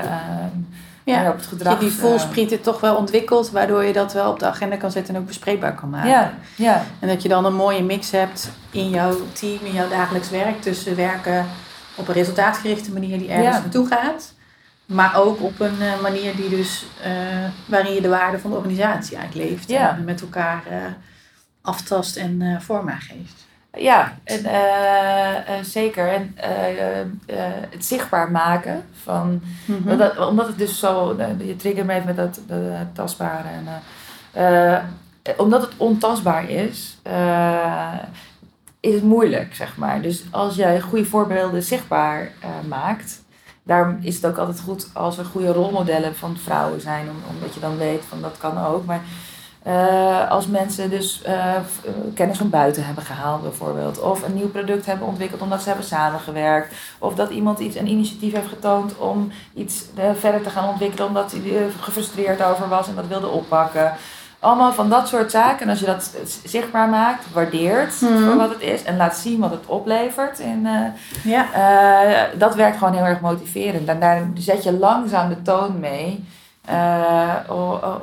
[1.04, 1.28] Ja.
[1.30, 1.72] op het gedrag.
[1.72, 4.90] je die eh, voelsprieten toch wel ontwikkelt, waardoor je dat wel op de agenda kan
[4.90, 6.10] zetten en ook bespreekbaar kan maken.
[6.10, 9.88] ja, ja, En dat je dan een mooie mix hebt in jouw team, in jouw
[9.88, 10.60] dagelijks werk.
[10.62, 11.46] Tussen werken
[11.94, 13.60] op een resultaatgerichte manier die ergens Ja.
[13.62, 14.34] naartoe gaat.
[14.86, 17.12] Maar ook op een eh, manier die dus, eh,
[17.66, 19.68] waarin je de waarde van de organisatie eigenlijk leeft.
[19.68, 19.90] Ja.
[19.96, 20.76] En met elkaar eh,
[21.62, 23.46] aftast en vorm aan geeft.
[23.76, 24.44] ja en,
[25.64, 26.08] zeker.
[26.08, 26.34] En
[27.70, 29.96] het zichtbaar maken van Mhm.
[29.96, 31.16] Dat, omdat het dus zo,
[31.76, 32.58] je me even met dat, dat
[32.92, 33.48] tastbare.
[34.32, 34.82] En,
[35.36, 36.98] omdat het ontastbaar is,
[38.82, 40.02] is het moeilijk, zeg maar.
[40.02, 43.22] Dus als jij goede voorbeelden zichtbaar eh, maakt,
[43.62, 47.54] daarom is het ook altijd goed als er goede rolmodellen van vrouwen zijn, om, omdat
[47.54, 48.84] je dan weet van dat kan ook.
[48.84, 49.00] Maar
[49.62, 51.54] eh, als mensen dus eh,
[52.14, 55.86] kennis van buiten hebben gehaald, bijvoorbeeld, of een nieuw product hebben ontwikkeld omdat ze hebben
[55.86, 59.84] samengewerkt, of dat iemand iets, een initiatief heeft getoond om iets
[60.18, 63.92] verder te gaan ontwikkelen omdat hij er gefrustreerd over was en dat wilde oppakken.
[64.42, 65.60] Allemaal van dat soort zaken.
[65.60, 66.10] En als je dat
[66.44, 68.18] zichtbaar maakt, waardeert Mhm.
[68.24, 71.46] voor wat het is en laat zien wat het oplevert, en, eh, Ja.
[71.52, 73.88] eh, dat werkt gewoon heel erg motiverend.
[73.88, 76.24] En daar zet je langzaam de toon mee.
[76.66, 77.34] eh,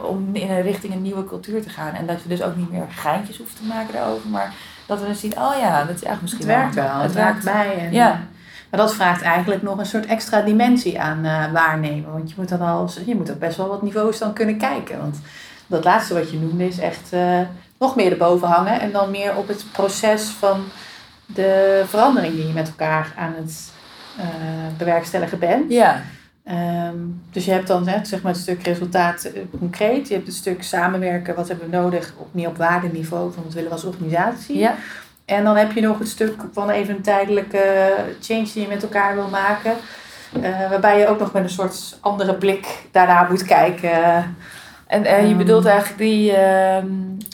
[0.04, 1.94] om in een richting een nieuwe cultuur te gaan.
[1.94, 4.30] En dat je dus ook niet meer geintjes hoeft te maken daarover.
[4.30, 4.54] Maar
[4.86, 7.44] dat we dan zien, oh ja, dat is eigenlijk Het misschien werkt wel, het, werkt
[7.44, 7.78] bij.
[7.78, 8.20] En, Ja.
[8.70, 11.22] Maar dat vraagt eigenlijk nog een soort extra dimensie aan
[11.54, 12.12] waarnemen.
[12.12, 14.98] Want je moet dan al, je moet op best wel wat niveaus dan kunnen kijken.
[15.00, 15.20] Want
[15.70, 17.42] dat laatste wat je noemde is echt eh,
[17.80, 18.80] nog meer erboven hangen.
[18.80, 20.64] En dan meer op het proces van
[21.26, 23.72] de verandering die je met elkaar aan het
[24.18, 24.26] eh,
[24.78, 25.72] bewerkstelligen bent.
[25.72, 26.02] Ja,
[26.50, 26.98] Ehm,
[27.32, 30.08] dus je hebt dan hè, zeg maar het stuk resultaat eh, concreet.
[30.08, 31.36] Je hebt het stuk samenwerken.
[31.36, 34.58] Wat hebben we nodig op meer op waardeniveau van wat willen we als organisatie.
[34.58, 34.76] ja,
[35.26, 38.84] En dan heb je nog het stuk van even een tijdelijke change die je met
[38.84, 39.74] elkaar wil maken.
[40.70, 44.36] Waarbij je ook nog met een soort andere blik daarna moet kijken.
[44.90, 45.38] En eh, je Ehm.
[45.38, 46.32] bedoelt eigenlijk die...
[46.36, 46.86] ehm,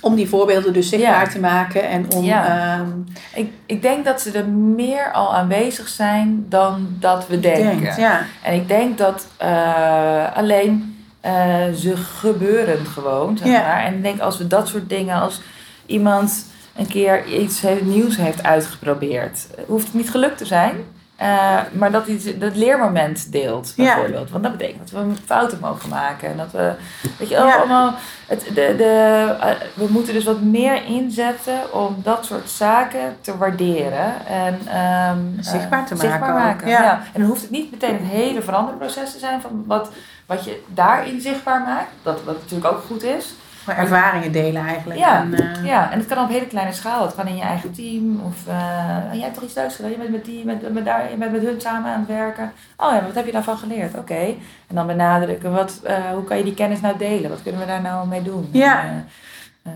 [0.01, 1.28] Om die voorbeelden dus zichtbaar Ja.
[1.32, 1.88] te maken.
[1.89, 2.74] En om, Ja.
[2.78, 2.88] ehm,
[3.36, 7.99] ik, ik denk dat ze er meer al aanwezig zijn dan dat we denken.
[8.01, 8.22] ja.
[8.43, 11.34] En ik denk dat eh, alleen eh,
[11.76, 13.62] ze gebeuren gewoon, zeg Ja.
[13.62, 13.84] maar.
[13.84, 15.41] En ik denk als we dat soort dingen, als
[15.86, 16.45] iemand
[16.76, 20.76] een keer iets nieuws heeft uitgeprobeerd, hoeft het niet gelukt te zijn.
[21.16, 23.84] Eh, maar dat hij dat leermoment deelt, Ja.
[23.93, 24.30] bijvoorbeeld.
[24.30, 26.30] Want dat betekent dat we fouten mogen maken.
[26.30, 26.74] En dat we,
[27.20, 27.55] weet je, Ja.
[27.55, 27.93] allemaal,
[28.28, 33.38] het, de, de, eh, we moeten dus wat meer inzetten om dat soort zaken te
[33.38, 34.26] waarderen.
[34.28, 36.68] En ehm, Zichtbaar eh, te maken.
[36.68, 36.82] ja.
[36.82, 37.01] Ja.
[37.13, 39.89] En dan hoeft het niet meteen het hele veranderproces te zijn van wat,
[40.26, 41.89] wat je daarin zichtbaar maakt.
[42.03, 43.34] Dat, wat natuurlijk ook goed is.
[43.66, 44.99] Maar ervaringen delen eigenlijk.
[44.99, 47.05] Ja, En, eh, Ja, en het kan op hele kleine schaal.
[47.05, 48.20] Het kan in je eigen team.
[48.26, 49.91] Of eh, jij hebt toch iets leuks gedaan?
[49.91, 52.51] Je bent met, die, met, met, daar, je bent met hun samen aan het werken.
[52.78, 53.97] Oh ja, wat heb je daarvan geleerd?
[53.97, 54.24] Oké.
[54.68, 55.51] En dan benadrukken.
[55.51, 57.30] Wat, eh, hoe kan je die kennis nou delen?
[57.30, 58.49] Wat kunnen we daar nou mee doen?
[58.51, 58.84] Ja.
[58.84, 59.07] En,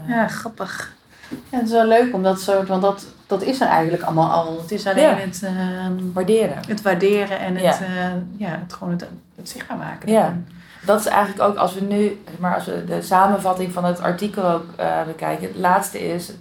[0.08, 0.94] Ja, grappig.
[1.50, 4.32] Ja, het is wel leuk om dat zo, want dat, dat is er eigenlijk allemaal
[4.32, 4.58] al.
[4.62, 5.16] Het is alleen Ja.
[5.16, 6.58] het, ehm, Waarderen.
[6.68, 7.72] het waarderen en het, Ja.
[7.86, 10.12] eh, ja, het gewoon het, het zichtbaar maken.
[10.12, 10.34] Ja.
[10.86, 14.44] Dat is eigenlijk ook als we nu, maar als we de samenvatting van het artikel
[14.44, 15.48] ook eh, bekijken.
[15.48, 16.32] Het laatste is,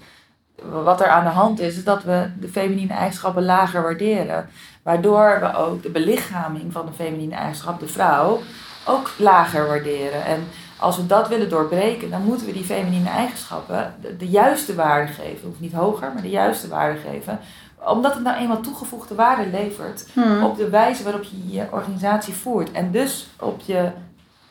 [0.63, 4.49] wat er aan de hand is, is dat we de feminine eigenschappen lager waarderen.
[4.83, 8.41] Waardoor we ook de belichaming van de feminine eigenschap, de vrouw,
[8.87, 10.25] ook lager waarderen.
[10.25, 14.75] En als we dat willen doorbreken, dan moeten we die feminine eigenschappen de, de juiste
[14.75, 15.49] waarde geven.
[15.49, 17.41] Hoeft niet hoger, maar de juiste waarde geven
[17.87, 20.45] omdat het nou eenmaal toegevoegde waarde levert Hmm.
[20.45, 22.73] op de wijze waarop je je organisatie voert.
[22.73, 23.91] En dus op je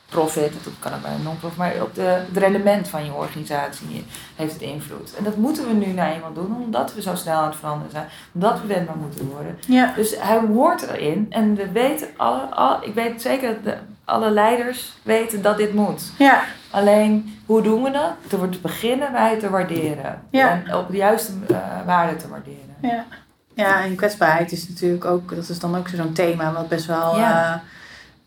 [0.10, 4.06] profit, dat kan ook bij een non-profit, maar op de, het rendement van je organisatie
[4.36, 5.14] heeft het invloed.
[5.18, 7.92] En dat moeten we nu nou eenmaal doen, omdat we zo snel aan het veranderen
[7.92, 8.08] zijn.
[8.34, 9.58] Omdat we wendbaar moeten worden.
[9.68, 9.94] Ja.
[9.96, 14.30] Dus hij hoort erin en we weten, alle, al, ik weet zeker dat de, alle
[14.32, 16.12] leiders weten dat dit moet.
[16.18, 16.44] Ja.
[16.72, 18.12] Alleen, hoe doen we dat?
[18.30, 20.22] Door te beginnen bij te waarderen.
[20.30, 20.50] Ja.
[20.66, 22.76] En op de juiste eh, waarde te waarderen.
[22.82, 23.06] Ja.
[23.54, 27.18] ja, en kwetsbaarheid is natuurlijk ook, dat is dan ook zo'n thema wat best wel,
[27.18, 27.54] Ja.
[27.54, 27.60] eh,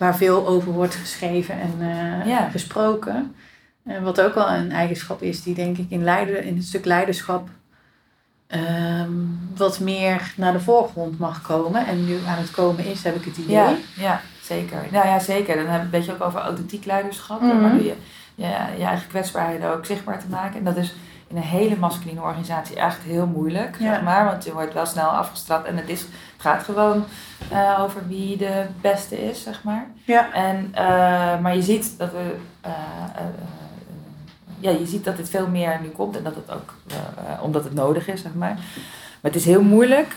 [0.00, 2.48] waar veel over wordt geschreven en eh, Ja.
[2.50, 3.34] gesproken.
[3.84, 6.84] En wat ook wel een eigenschap is die denk ik in, leider, in het stuk
[6.84, 7.48] leiderschap
[8.46, 9.10] ehm,
[9.56, 11.86] wat meer naar de voorgrond mag komen.
[11.86, 13.54] En nu aan het komen is, heb ik het idee.
[13.56, 14.78] Ja, ja, zeker.
[14.90, 15.56] Nou ja, zeker.
[15.56, 17.40] Dan heb je het een beetje ook over authentiek leiderschap.
[17.40, 17.60] Mhm.
[17.60, 17.94] Waardoor je
[18.34, 20.58] ja, je eigen kwetsbaarheden ook zichtbaar te maken.
[20.58, 20.94] En dat is
[21.28, 23.92] in een hele masculine organisatie echt heel moeilijk, Ja.
[23.94, 24.24] zeg maar.
[24.24, 25.64] Want je wordt wel snel afgestraft.
[25.66, 26.04] En het, is,
[26.40, 27.04] gaat gewoon
[27.50, 29.86] eh, over wie de beste is, zeg maar.
[30.04, 30.32] Ja.
[30.32, 32.36] En, eh, maar je ziet dat we...
[32.60, 32.72] eh,
[34.58, 36.16] ja, je ziet dat dit veel meer nu komt.
[36.16, 36.74] En dat het ook...
[37.42, 38.54] omdat het nodig is, zeg maar.
[38.54, 40.16] Maar het is heel moeilijk.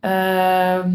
[0.00, 0.90] Ehm,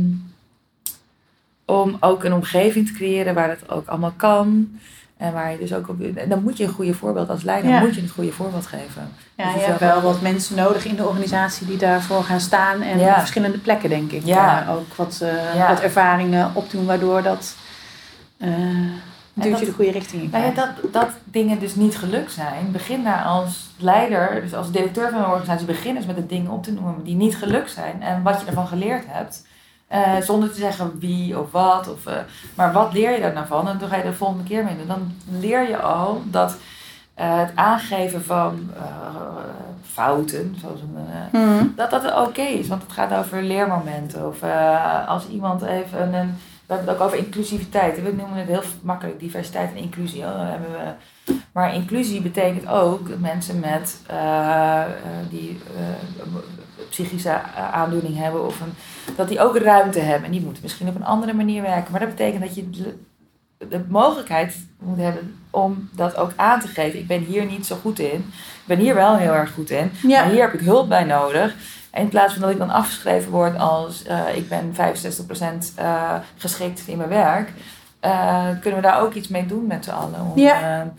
[1.65, 4.79] om ook een omgeving te creëren waar het ook allemaal kan.
[5.23, 6.01] En waar je dus ook op.
[6.15, 7.79] En dan moet je een goede voorbeeld als leider, Ja.
[7.79, 9.09] moet je het goede voorbeeld geven.
[9.35, 12.39] Ja, Dus je je hebt wel wat mensen nodig in de organisatie die daarvoor gaan
[12.39, 12.81] staan.
[12.81, 13.09] En Ja.
[13.09, 14.25] op verschillende plekken, denk ik.
[14.25, 14.61] Ja.
[14.61, 15.19] eh, ook wat,
[15.55, 17.55] eh, wat ervaringen opdoen, waardoor dat
[18.37, 18.49] eh
[19.33, 22.71] duwtje dat- de goede richting in Nou ja, dat, dat dingen dus niet gelukt zijn.
[22.71, 26.51] Begin daar als leider, dus als directeur van een organisatie, begin eens met de dingen
[26.51, 28.01] op te noemen die niet gelukt zijn.
[28.01, 29.45] En wat je ervan geleerd hebt.
[29.93, 31.87] Eh, zonder te zeggen wie of wat.
[31.91, 32.15] Of, eh,
[32.55, 33.67] maar wat leer je daar nou van?
[33.67, 34.87] En dan ga je de volgende keer mee doen.
[34.87, 36.57] Dan leer je al dat
[37.13, 38.71] eh, het aangeven van
[39.91, 40.97] fouten, zoals een,
[41.41, 41.65] Mhm.
[41.75, 42.67] dat dat oké is.
[42.67, 44.27] Want het gaat over leermomenten.
[44.27, 44.37] Of
[45.07, 46.37] als iemand even een, een.
[46.65, 48.03] We hebben het ook over inclusiviteit.
[48.03, 50.23] We noemen het heel makkelijk diversiteit en inclusie.
[50.23, 53.97] Oh, hebben we, maar inclusie betekent ook dat mensen met
[55.29, 55.59] die
[56.89, 58.73] psychische aandoening hebben, of een,
[59.15, 60.25] dat die ook ruimte hebben.
[60.25, 61.91] En die moeten misschien op een andere manier werken.
[61.91, 62.97] Maar dat betekent dat je de,
[63.69, 66.99] de mogelijkheid moet hebben om dat ook aan te geven.
[66.99, 68.19] Ik ben hier niet zo goed in.
[68.19, 69.91] Ik ben hier wel heel erg goed in.
[70.01, 70.21] Ja.
[70.21, 71.55] Maar hier heb ik hulp bij nodig.
[71.91, 76.15] En in plaats van dat ik dan afgeschreven word als eh, ik ben 65% eh
[76.37, 77.51] geschikt in mijn werk,
[77.99, 80.19] eh, kunnen we daar ook iets mee doen met z'n allen.
[80.21, 80.91] Om, Ja.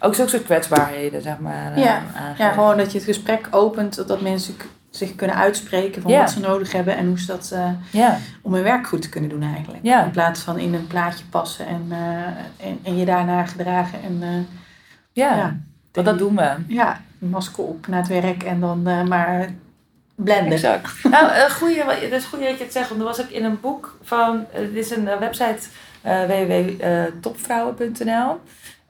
[0.00, 1.78] ook zo'n soort kwetsbaarheden, zeg maar.
[1.78, 2.02] Ja.
[2.38, 4.56] Ja, gewoon dat je het gesprek opent, dat mensen
[4.96, 6.18] zich kunnen uitspreken van Ja.
[6.20, 9.08] wat ze nodig hebben en hoe ze dat eh, Ja, om hun werk goed te
[9.08, 9.78] kunnen doen eigenlijk.
[9.82, 10.04] Ja.
[10.04, 14.18] In plaats van in een plaatje passen en, eh, en, en je daarna gedragen en
[14.20, 14.28] eh,
[15.12, 15.36] ja.
[15.36, 15.56] ja,
[15.92, 16.54] want dat doen we.
[16.68, 19.48] ja, masker op naar het werk en dan eh, maar
[20.14, 20.52] blenden.
[20.52, 21.04] Exact.
[21.10, 22.88] nou, uh, goeie, dat is goed dat je het zegt.
[22.88, 24.44] Want er was ook in een boek van...
[24.52, 25.58] dit is een website
[26.02, 28.40] eh www.topvrouwen.nl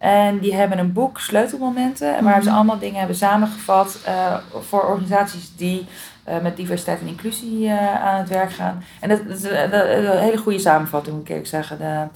[0.03, 2.17] En die hebben een boek, Sleutelmomenten.
[2.17, 2.43] En waar Mhm.
[2.43, 5.87] ze allemaal dingen hebben samengevat eh, voor organisaties die
[6.25, 8.85] eh, met diversiteit en inclusie eh, aan het werk gaan.
[9.01, 11.79] En dat, dat is een, dat is een hele goede samenvatting, moet ik eerlijk zeggen.
[11.79, 12.07] De,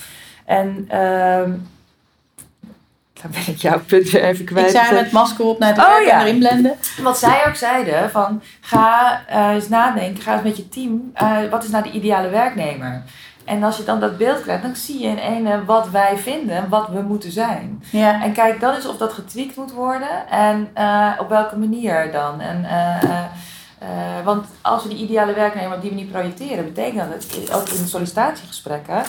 [0.45, 1.51] en ehm
[3.23, 4.75] dan ben ik jouw punt weer even kwijt.
[4.75, 6.13] Ik zei met masker op naar het Oh, werk ja.
[6.21, 6.75] en erin blenden.
[7.03, 9.21] Wat zij ook zeiden, van ga
[9.53, 11.13] eens nadenken, ga eens met je team,
[11.51, 13.03] wat is nou de ideale werknemer?
[13.47, 16.69] En als je dan dat beeld krijgt, dan zie je in ene wat wij vinden,
[16.69, 17.83] wat we moeten zijn.
[17.91, 18.23] Ja.
[18.23, 22.41] En kijk dan eens of dat getweakt moet worden en eh, op welke manier dan.
[22.41, 23.03] En, eh,
[23.79, 27.69] eh, want als we die ideale werknemer op die manier projecteren, betekent dat het ook
[27.69, 29.03] in sollicitatiegesprekken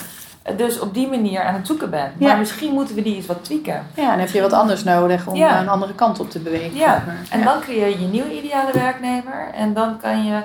[0.56, 2.12] dus op die manier aan het zoeken bent.
[2.18, 2.26] Ja.
[2.26, 3.86] Maar misschien moeten we die eens wat tweaken.
[3.94, 5.60] ja, dan heb je wat anders nodig om Ja.
[5.60, 6.76] een andere kant op te bewegen.
[6.76, 7.04] Ja.
[7.30, 7.44] En ja.
[7.44, 10.42] dan creëer je je nieuwe ideale werknemer en dan kan je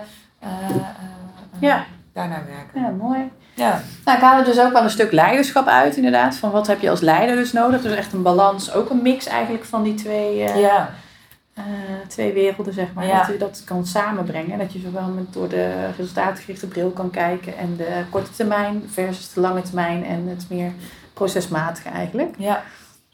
[2.14, 2.82] daarnaar werken.
[2.82, 3.32] ja, mooi.
[3.56, 3.82] Ja.
[4.06, 6.36] Nou, ik haal er dus ook wel een stuk leiderschap uit, inderdaad.
[6.36, 7.82] Van wat heb je als leider dus nodig?
[7.82, 10.94] Dus echt een balans, ook een mix eigenlijk van die twee, eh, Ja.
[11.54, 11.64] eh,
[12.08, 13.06] twee werelden, zeg maar.
[13.06, 13.18] Ja.
[13.18, 14.58] Dat je dat kan samenbrengen.
[14.60, 19.34] Dat je zowel met, door de resultaatgerichte bril kan kijken en de korte termijn versus
[19.34, 20.72] de lange termijn en het meer
[21.14, 22.36] procesmatige eigenlijk.
[22.38, 22.64] ja.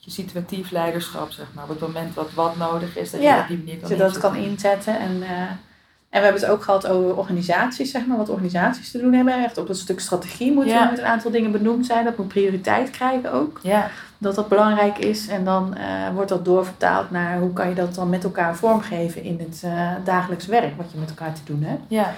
[0.02, 1.64] Je situatief leiderschap, zeg maar.
[1.64, 3.98] Op het moment dat wat nodig is, dat Ja, je op die manier kan Dat
[3.98, 5.00] je dat kan inzetten.
[5.00, 5.00] inzetten.
[5.00, 5.52] En, eh,
[6.10, 8.18] en we hebben het ook gehad over organisaties, zeg maar.
[8.18, 9.44] Wat organisaties te doen hebben.
[9.44, 10.90] Echt op dat stuk strategie moet, Ja.
[10.90, 12.06] moet een aantal dingen benoemd zijn.
[12.06, 13.60] Dat moet prioriteit krijgen ook.
[13.64, 15.28] Ja, dat dat belangrijk is.
[15.28, 19.24] En dan eh, wordt dat doorvertaald naar hoe kan je dat dan met elkaar vormgeven
[19.24, 21.82] in het uh, dagelijks werk wat je met elkaar te doen hebt.
[21.88, 22.14] Ja.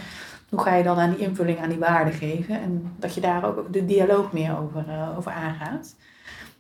[0.50, 2.62] Hoe ga je dan aan die invulling, aan die waarde geven?
[2.62, 5.96] En dat je daar ook de dialoog meer over, uh, over aangaat.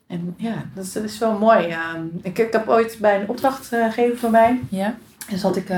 [0.07, 1.67] En ja, dat is, dat is wel mooi.
[1.67, 4.59] Ehm, ik, ik heb ooit bij een opdrachtgever van mij.
[4.69, 4.95] Ja.
[5.29, 5.69] En zat ik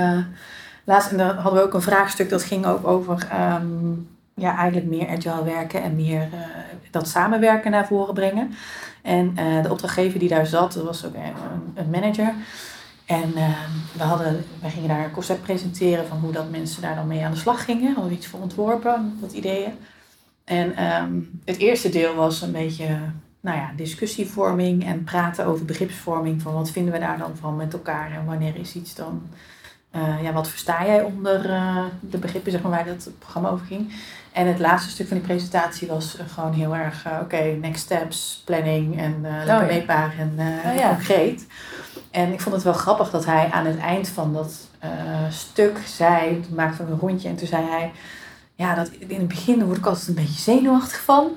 [0.84, 3.28] laatst, hadden we ook een vraagstuk dat ging ook over
[3.62, 6.30] um, ja, eigenlijk meer agile werken en meer
[6.92, 8.54] dat samenwerken naar voren brengen.
[9.02, 11.22] En uh, de opdrachtgever die daar zat, dat was ook een,
[11.74, 12.34] een manager.
[13.06, 13.50] En uh,
[13.98, 17.26] we, hadden, we gingen daar een concept presenteren van hoe dat mensen daar dan mee
[17.26, 17.94] aan de slag gingen.
[17.94, 19.72] Hadden iets voor ontworpen, wat ideeën.
[20.44, 22.98] En um, het eerste deel was een beetje
[23.40, 26.42] nou ja, discussievorming en praten over begripsvorming.
[26.42, 29.22] Van wat vinden we daar dan van met elkaar en wanneer is iets dan...
[29.96, 31.42] Uh, ja, wat versta jij onder
[32.00, 33.94] de begrippen zeg maar, waar dat programma over ging?
[34.32, 37.84] En het laatste stuk van die presentatie was gewoon heel erg, uh, oké, okay, next
[37.84, 40.34] steps, planning en oh, meetbaar en
[40.66, 40.90] oh, ja.
[40.90, 41.48] concreet.
[42.12, 44.68] En ik vond het wel grappig dat hij aan het eind van dat
[45.30, 47.92] stuk zei, toen maakte we een rondje en toen zei hij,
[48.56, 51.32] ja, dat in het begin word ik altijd een beetje zenuwachtig van.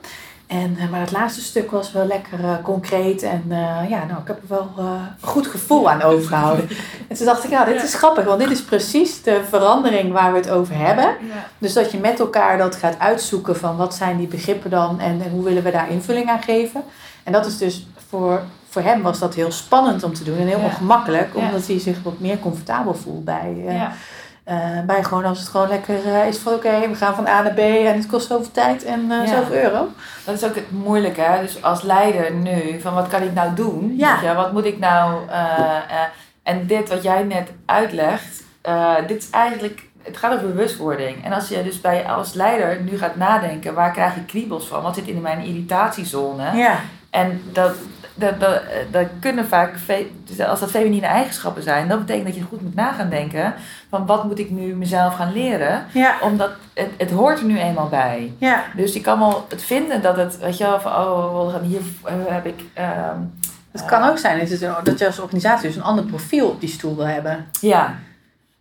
[0.47, 3.23] En, maar het laatste stuk was wel lekker uh, concreet.
[3.23, 4.85] En uh, ja, nou, ik heb er wel uh,
[5.21, 6.69] een goed gevoel aan overgehouden.
[7.09, 8.25] en toen dacht ik, ja, dit is grappig.
[8.25, 11.05] Want dit is precies de verandering waar we het over hebben.
[11.05, 11.47] Ja.
[11.59, 15.01] Dus dat je met elkaar dat gaat uitzoeken van wat zijn die begrippen dan.
[15.01, 16.83] En, en hoe willen we daar invulling aan geven.
[17.23, 20.39] En dat is dus voor, voor hem was dat heel spannend om te doen.
[20.39, 21.37] En heel ongemakkelijk.
[21.37, 23.65] Omdat hij zich wat meer comfortabel voelt bij...
[24.49, 27.43] Uh, bij gewoon als het gewoon lekker uh, is van oké, we gaan van A
[27.43, 29.37] naar B en het kost zoveel tijd en uh, ja.
[29.37, 29.89] zoveel euro.
[30.25, 31.41] Dat is ook het moeilijke, hè?
[31.43, 33.95] dus als leider nu, van wat kan ik nou doen?
[33.97, 34.21] Ja.
[34.23, 35.29] Je, wat moet ik nou,
[36.43, 38.43] en dit wat jij net uitlegt,
[39.07, 41.25] dit is eigenlijk, het gaat over bewustwording.
[41.25, 44.83] En als je dus bij als leider nu gaat nadenken, waar krijg ik kriebels van?
[44.83, 46.57] Wat zit in mijn irritatiezone?
[46.57, 46.81] Ja.
[47.11, 47.75] En dat,
[48.17, 49.75] dat, dat, dat kunnen vaak,
[50.25, 53.55] dus als dat feminine eigenschappen zijn, dat betekent dat je goed moet na gaan denken
[53.91, 55.85] van wat moet ik nu mezelf gaan leren.
[55.93, 56.15] Ja.
[56.23, 58.33] Omdat het, het hoort er nu eenmaal bij.
[58.39, 58.65] Ja.
[58.77, 61.81] Dus je kan wel het vinden dat het, weet je wel, van oh, hier
[62.29, 62.61] heb ik...
[62.79, 63.35] Um,
[63.73, 66.61] het kan ook zijn dat, het, dat je als organisatie dus een ander profiel op
[66.61, 67.47] die stoel wil hebben.
[67.61, 67.95] Ja.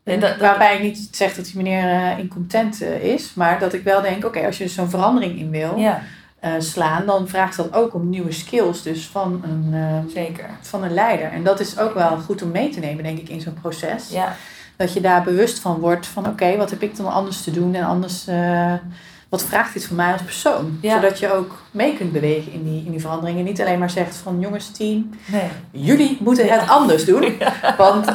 [0.04, 3.74] En dat, Waarbij ik niet zeg dat die meneer uh, incompetent uh, is, maar dat
[3.74, 6.02] ik wel denk, oké, als je zo'n verandering in wil, ja.
[6.46, 10.50] Uh, slaan, dan vraagt dat ook om nieuwe skills dus van een, uh, Zeker.
[10.62, 11.32] van een leider.
[11.32, 14.10] En dat is ook wel goed om mee te nemen, denk ik, in zo'n proces.
[14.10, 14.36] Ja.
[14.76, 17.74] Dat je daar bewust van wordt van oké, wat heb ik dan anders te doen
[17.74, 18.74] en anders, uh,
[19.36, 20.78] wat vraagt dit van mij als persoon?
[20.82, 20.96] Ja.
[20.96, 23.44] Zodat je ook mee kunt bewegen in die, in die veranderingen.
[23.44, 25.50] Niet alleen maar zegt van jongens team, nee.
[25.72, 27.38] jullie moeten het anders doen.
[27.78, 28.06] Want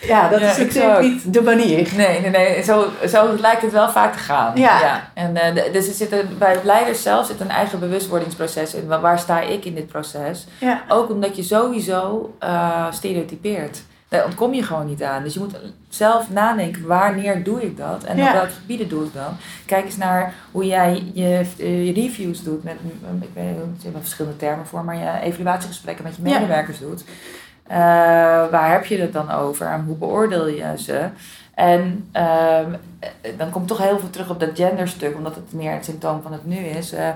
[0.00, 1.88] ja, dat is natuurlijk niet de manier.
[1.96, 2.62] Nee, nee, nee.
[2.62, 4.56] Zo, zo lijkt het wel vaak te gaan.
[4.56, 5.10] Ja.
[5.14, 8.86] En uh, dus er zit een, bij leiders zelf zit een eigen bewustwordingsproces in.
[8.86, 10.46] Waar, sta ik in dit proces?
[10.58, 10.82] Ja.
[10.88, 13.82] Ook omdat je sowieso uh, stereotypeert.
[14.08, 15.22] Daar ontkom je gewoon niet aan.
[15.22, 15.54] Dus je moet
[15.94, 18.04] zelf nadenken, wanneer doe ik dat?
[18.04, 18.26] En Ja.
[18.26, 19.30] op welke gebieden doe ik dat?
[19.66, 22.64] Kijk eens naar hoe jij je, eh, je reviews doet.
[22.64, 22.74] Met,
[23.20, 26.38] ik weet niet, er zijn verschillende termen voor, maar je evaluatiegesprekken met je Ja.
[26.38, 27.04] medewerkers doet.
[27.70, 27.76] Uh,
[28.50, 31.04] waar heb je het dan over en hoe beoordeel je ze?
[31.54, 32.58] En uh,
[33.36, 36.32] dan komt toch heel veel terug op dat genderstuk, omdat het meer het symptoom van
[36.32, 36.92] het nu is.
[36.94, 37.08] Uh,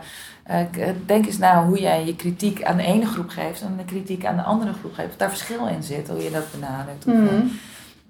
[1.06, 4.24] denk eens na hoe jij je kritiek aan de ene groep geeft en de kritiek
[4.24, 5.08] aan de andere groep geeft.
[5.10, 7.04] Of daar verschil in zit, hoe je dat benadert.
[7.06, 7.46] Of, Mhm.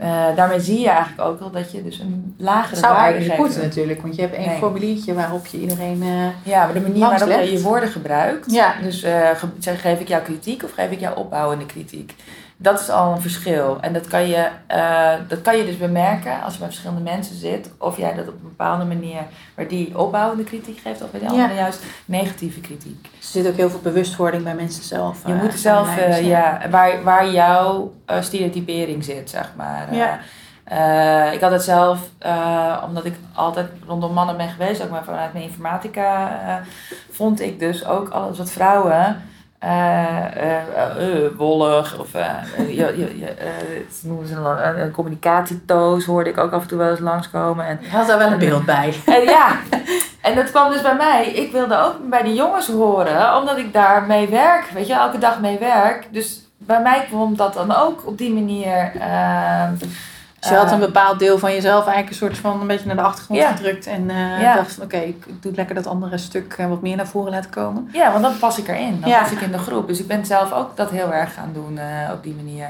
[0.00, 3.62] Uh, daarmee zie je eigenlijk ook wel dat je dus een lagere zou waarde geeft.
[3.62, 4.58] natuurlijk, want je hebt één Nee.
[4.58, 6.02] formuliertje waarop je iedereen...
[6.02, 8.52] eh, Ja, maar de manier waarop je je woorden gebruikt.
[8.52, 8.74] Ja.
[8.82, 12.14] Dus eh, ge- zeg, geef ik jou kritiek of geef ik jou opbouwende kritiek?
[12.56, 13.78] Dat is al een verschil.
[13.80, 17.36] En dat kan, je, eh, dat kan je dus bemerken als je bij verschillende mensen
[17.36, 17.70] zit.
[17.78, 19.20] Of jij dat op een bepaalde manier
[19.54, 21.02] waar die opbouwende kritiek geeft.
[21.02, 21.32] Of bij de Ja.
[21.32, 23.04] andere juist negatieve kritiek.
[23.04, 25.26] er zit ook heel veel bewustwording bij mensen zelf.
[25.26, 26.24] Je eh, moet er zelf, zijn.
[26.24, 29.94] ja, waar, waar jouw stereotypering zit, zeg maar.
[29.94, 30.18] Ja.
[31.32, 31.98] ik had het zelf,
[32.86, 36.30] omdat ik altijd rondom mannen ben geweest, ook maar vanuit mijn informatica,
[37.10, 39.22] vond ik dus ook alles wat vrouwen
[41.36, 43.46] wollig of eh, je, eh,
[43.86, 46.98] het noemen ze een, een, een communicatietoos, hoorde ik ook af en toe wel eens
[46.98, 47.66] langskomen.
[47.66, 48.94] En Je had daar wel een beeld bij.
[49.06, 49.48] en ja,
[50.20, 51.26] en dat kwam dus bij mij.
[51.26, 54.64] Ik wilde ook bij de jongens horen, omdat ik daar mee werk.
[54.74, 56.08] Weet je, elke dag mee werk.
[56.10, 58.92] Dus bij mij kwam dat dan ook op die manier.
[59.00, 59.72] ehm,
[60.44, 62.86] Dus je had een eh, bepaald deel van jezelf eigenlijk een soort van een beetje
[62.86, 63.52] naar de achtergrond Ja.
[63.52, 63.86] gedrukt.
[63.86, 64.54] En eh, Ja.
[64.54, 67.50] dacht van oké, ik doe lekker dat andere stuk eh, wat meer naar voren laten
[67.50, 67.88] komen.
[67.92, 69.00] Ja, want dan pas ik erin.
[69.00, 69.20] Dan Ja.
[69.22, 69.86] pas ik in de groep.
[69.86, 71.78] Dus ik ben zelf ook dat heel erg gaan doen
[72.12, 72.68] op die manier.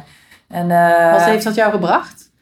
[0.48, 0.68] En,
[1.12, 2.32] Wat heeft dat jou gebracht?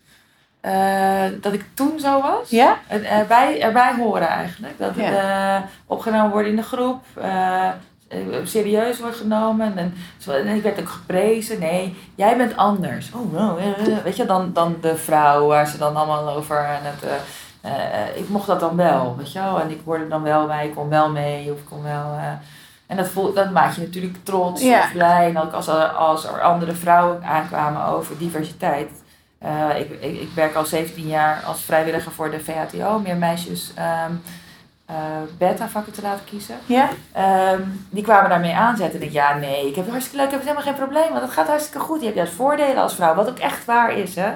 [1.41, 2.51] dat ik toen zo was.
[2.51, 2.76] Ja?
[2.89, 4.78] Erbij, erbij horen eigenlijk.
[4.78, 5.57] Dat eh,
[5.87, 7.05] opgenomen worden in de groep.
[8.12, 9.78] Eh, eh, serieus wordt genomen.
[9.78, 9.94] En,
[10.26, 11.58] en ik werd ook geprezen.
[11.58, 13.10] Nee, jij bent anders.
[13.12, 13.58] Oh, wow.
[14.04, 17.04] weet je, dan, dan de vrouw waar ze dan allemaal over en het...
[17.64, 19.60] Uh, ik mocht dat dan wel, weet je wel.
[19.60, 22.18] En ik hoorde dan wel bij, ik kon wel mee of ik kon wel...
[22.86, 25.28] en dat, voel, dat maakt je natuurlijk trots of blij.
[25.28, 28.90] En ook als er, als er andere vrouwen aankwamen over diversiteit.
[29.76, 32.98] ik, ik, ik, werk al 17 jaar als vrijwilliger voor de VHTO.
[32.98, 34.41] Meer meisjes um, uh,
[35.38, 36.55] beta-vakken te laten kiezen.
[36.66, 36.88] Ja.
[37.53, 39.01] Um, die kwamen daarmee aanzetten.
[39.01, 41.22] En ik ja, nee, ik heb het hartstikke leuk, ik heb helemaal geen probleem, want
[41.22, 41.99] het gaat hartstikke goed.
[41.99, 44.14] Je hebt juist voordelen als vrouw, wat ook echt waar is.
[44.14, 44.30] Hè?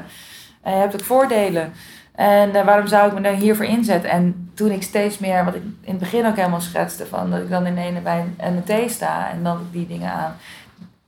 [0.65, 1.73] Je hebt ook voordelen.
[2.15, 4.11] En uh, waarom zou ik me dan hiervoor inzetten?
[4.11, 7.41] En toen ik steeds meer, wat ik in het begin ook helemaal schetste, van dat
[7.41, 10.37] ik dan in ene bij een thee sta en dan die dingen aan,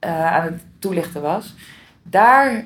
[0.05, 1.55] uh, aan het toelichten was.
[2.03, 2.65] Daar,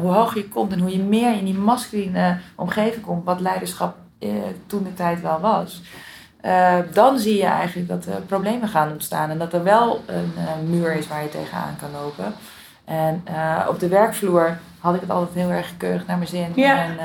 [0.00, 3.96] hoe hoger je komt en hoe je meer in die masculine omgeving komt, wat leiderschap
[4.66, 5.82] toen de tijd wel was.
[6.44, 10.32] Uh, dan zie je eigenlijk dat er problemen gaan ontstaan en dat er wel een
[10.36, 12.34] uh, muur is waar je tegenaan kan lopen.
[12.84, 13.24] En
[13.68, 16.52] op de werkvloer had ik het altijd heel erg keurig naar mijn zin.
[16.54, 16.76] Ja.
[16.76, 16.96] En,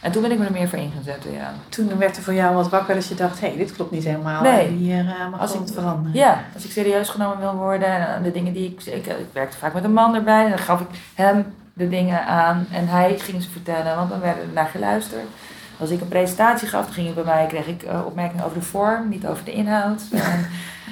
[0.00, 1.26] en toen ben ik me er meer voor ingezet.
[1.32, 1.52] Ja.
[1.68, 4.04] Toen werd er voor jou wat wakker als je dacht, hé, hey, dit klopt niet
[4.04, 4.42] helemaal.
[4.42, 4.68] Nee.
[4.68, 6.18] Hier mag als ik het veranderen.
[6.18, 9.06] Ja, als ik serieus genomen wil worden en de dingen die ik, ik...
[9.06, 12.66] Ik werkte vaak met een man erbij en dan gaf ik hem de dingen aan
[12.72, 15.26] en hij ging ze vertellen, want dan werden er naar geluisterd.
[15.78, 18.64] Als ik een presentatie gaf, ging het bij mij, kreeg ik uh, opmerkingen over de
[18.64, 20.02] vorm, niet over de inhoud.
[20.26, 20.46] En,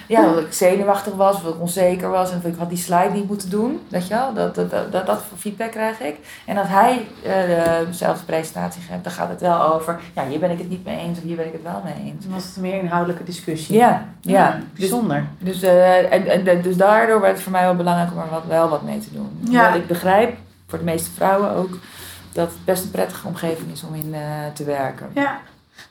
[0.09, 3.11] ja, dat ik zenuwachtig was, of ik onzeker was en of ik had die slide
[3.13, 3.81] niet moeten doen.
[3.89, 6.17] Weet je wel, dat, dat, dat, dat, dat feedback krijg ik.
[6.47, 10.51] En als hij uh, dezelfde presentatie geeft, dan gaat het wel over, ja, hier ben
[10.51, 12.25] ik het niet mee eens of hier ben ik het wel mee eens.
[12.25, 13.77] Dan was het een meer inhoudelijke discussie.
[13.77, 14.33] Ja, ja.
[14.33, 15.27] ja bijzonder.
[15.39, 18.31] Dus, dus, uh, en, en, dus daardoor werd het voor mij wel belangrijk om er
[18.31, 19.39] wat, wel wat mee te doen.
[19.49, 19.67] Ja.
[19.67, 21.79] Omdat ik begrijp, voor de meeste vrouwen ook,
[22.35, 24.19] dat het best een prettige omgeving is om in uh,
[24.55, 25.11] te werken.
[25.15, 25.41] Ja.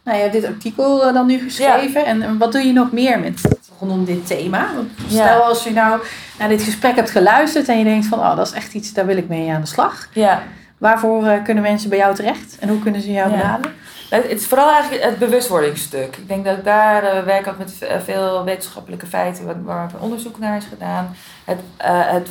[0.04, 2.02] Nou, je hebt dit artikel uh, dan nu geschreven.
[2.02, 2.08] Ja.
[2.08, 3.42] En wat doe je nog meer met
[3.80, 4.68] rondom dit thema?
[4.76, 5.38] Want stel ja.
[5.38, 6.02] als je nou
[6.40, 9.06] naar dit gesprek hebt geluisterd en je denkt van, oh, dat is echt iets, daar
[9.06, 10.08] wil ik mee aan de slag.
[10.14, 10.44] Ja.
[10.78, 13.76] Waarvoor uh, kunnen mensen bij jou terecht en hoe kunnen ze jou benaderen?
[14.10, 16.16] Het is vooral eigenlijk het bewustwordingsstuk.
[16.18, 17.74] Ik denk dat ik daar uh, werk ook met
[18.04, 21.16] veel wetenschappelijke feiten waar, waar onderzoek naar is gedaan.
[21.44, 22.30] Het, het,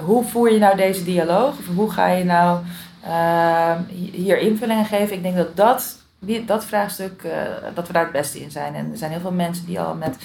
[0.00, 1.48] hoe voer je nou deze dialoog?
[1.48, 2.58] Of hoe ga je nou
[3.06, 3.74] uh,
[4.12, 5.16] hier invulling aan geven.
[5.16, 7.32] Ik denk dat dat, die, dat vraagstuk, uh,
[7.74, 8.74] dat we daar het beste in zijn.
[8.74, 10.16] En er zijn heel veel mensen die al met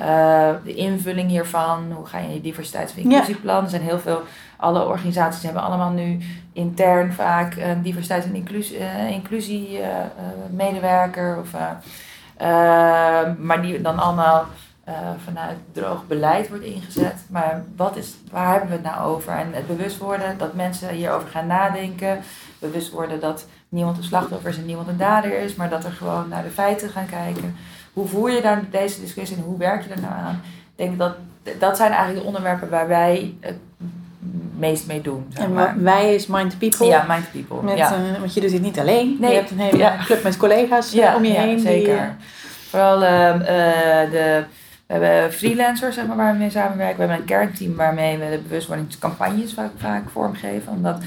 [0.00, 4.00] uh, de invulling hiervan, hoe ga je in je diversiteits- en inclusieplan, er zijn heel
[4.00, 4.22] veel,
[4.56, 6.18] alle organisaties hebben allemaal nu
[6.52, 8.78] intern vaak een diversiteit- en inclusie,
[9.10, 9.80] inclusie
[10.50, 11.38] medewerker.
[11.38, 11.50] Of,
[13.38, 14.46] maar die dan allemaal
[14.88, 17.14] uh, vanuit droog beleid wordt ingezet.
[17.28, 19.32] Maar wat is, waar hebben we het nou over?
[19.32, 22.20] En het bewust worden dat mensen hierover gaan nadenken.
[22.58, 25.54] Bewust worden dat niemand een slachtoffer is en niemand een dader is.
[25.54, 27.56] Maar dat er gewoon naar de feiten gaan kijken.
[27.92, 30.40] Hoe voer je dan deze discussie en hoe werk je er nou aan?
[30.76, 31.14] Ik denk dat
[31.58, 33.58] dat zijn eigenlijk de onderwerpen waar wij het
[34.56, 35.26] meest mee doen.
[35.28, 35.68] Zeg maar.
[35.68, 36.86] En wij is Mind People.
[36.86, 37.62] Ja, Mind People.
[37.62, 37.92] Met, ja.
[37.92, 39.16] Uh, want je doet dit niet alleen.
[39.20, 39.30] Nee.
[39.30, 39.96] Je hebt een hele ja.
[40.04, 41.60] club met collega's ja, om je heen.
[41.60, 42.16] Zeker.
[42.18, 42.26] Die,
[42.68, 43.40] Vooral uh,
[44.10, 44.44] de
[44.94, 46.96] hebben freelancers zeg maar, waar we mee samenwerken.
[46.96, 50.72] We hebben een kernteam waarmee we de bewustwordingscampagnes vaak, vaak vormgeven.
[50.72, 51.02] Omdat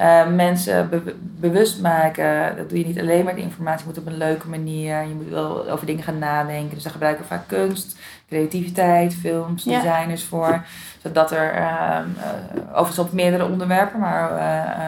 [0.00, 4.06] uh, mensen be bewust maken, dat doe je niet alleen maar de informatie, moet op
[4.06, 5.02] een leuke manier.
[5.02, 6.74] Je moet wel over dingen gaan nadenken.
[6.74, 7.96] Dus daar gebruiken we vaak kunst,
[8.28, 9.80] creativiteit, films, ja.
[9.80, 10.64] designers voor.
[11.02, 14.30] Zodat er, uh, uh, overigens op meerdere onderwerpen, maar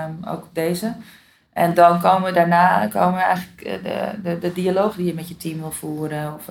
[0.08, 0.92] um, ook op deze.
[1.52, 5.36] En dan komen we daarna komen eigenlijk de, de, de dialoog die je met je
[5.36, 6.34] team wil voeren.
[6.34, 6.48] Of,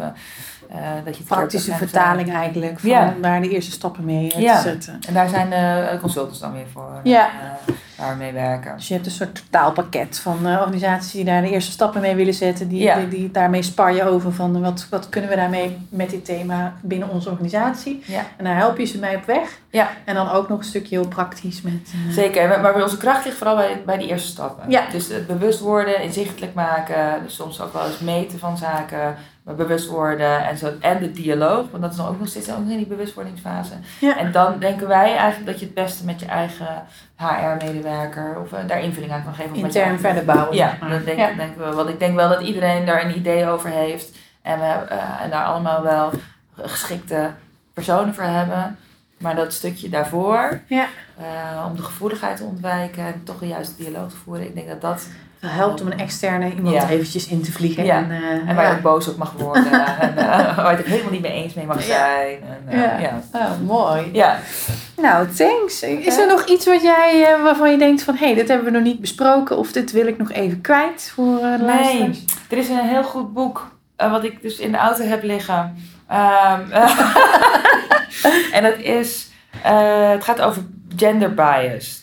[1.05, 4.99] dat je Praktische vertaling eigenlijk, van daar de eerste stappen mee te zetten.
[5.07, 7.28] En daar zijn de consultants dan weer voor, ja.
[7.28, 8.76] uh, waar we mee werken.
[8.76, 12.16] Dus je hebt een soort totaalpakket van uh, organisaties die daar de eerste stappen mee
[12.16, 12.68] willen zetten.
[12.68, 12.95] Die, ja.
[12.95, 17.09] die, die, daarmee sparren over van wat, wat kunnen we daarmee met dit thema binnen
[17.09, 18.03] onze organisatie.
[18.05, 18.22] Ja.
[18.38, 19.59] En daar help je ze mee op weg.
[19.70, 19.89] Ja.
[20.05, 21.93] En dan ook nog een stukje heel praktisch met...
[22.09, 24.70] Zeker, maar onze kracht ligt vooral bij, bij die eerste stappen.
[24.70, 24.84] Ja.
[24.91, 29.56] Dus het bewust worden, inzichtelijk maken, dus soms ook wel eens meten van zaken maar
[29.56, 32.58] bewust worden en, zo, en de dialoog, want dat is dan ook nog steeds ook
[32.58, 33.74] in die bewustwordingsfase.
[34.00, 34.18] Ja.
[34.18, 36.84] En dan denken wij eigenlijk dat je het beste met je eigen
[37.16, 39.56] HR-medewerker of uh, daar invulling aan kan geven.
[39.56, 40.56] Intern verder bouwen.
[40.56, 41.34] Ja, dat denk, ja.
[41.34, 41.76] denken we.
[41.76, 45.30] Want ik denk wel dat iedereen daar een idee over heeft en we uh, en
[45.30, 46.12] daar allemaal wel
[46.56, 47.32] geschikte
[47.74, 48.78] personen voor hebben.
[49.18, 50.88] Maar dat stukje daarvoor, ja.
[51.20, 54.68] uh, om de gevoeligheid te ontwijken en toch een juiste dialoog te voeren, ik denk
[54.68, 55.08] dat dat
[55.48, 56.89] helpt om een externe iemand ja.
[56.89, 57.86] eventjes in te vliegen.
[57.86, 57.98] Ja.
[57.98, 59.72] En, uh, en waar je ook boos op mag worden.
[60.00, 62.38] en uh, waar je het helemaal niet mee eens mee mag zijn.
[62.68, 63.22] En, uh, ja.
[63.34, 64.10] Oh, mooi.
[64.14, 64.39] Ja.
[64.98, 65.84] Nou, thanks.
[65.84, 68.16] Is er nog iets wat jij, waarvan je denkt van...
[68.16, 69.58] hé, hey, dit hebben we nog niet besproken...
[69.58, 71.66] of dit wil ik nog even kwijt voor de nee.
[71.66, 72.24] luisteraars?
[72.50, 73.72] Er is een heel goed boek...
[73.98, 75.76] wat ik dus in de auto heb liggen.
[76.12, 76.72] Um,
[78.58, 79.30] en het, is,
[79.64, 80.64] eh, het gaat over
[80.96, 82.03] gender bias.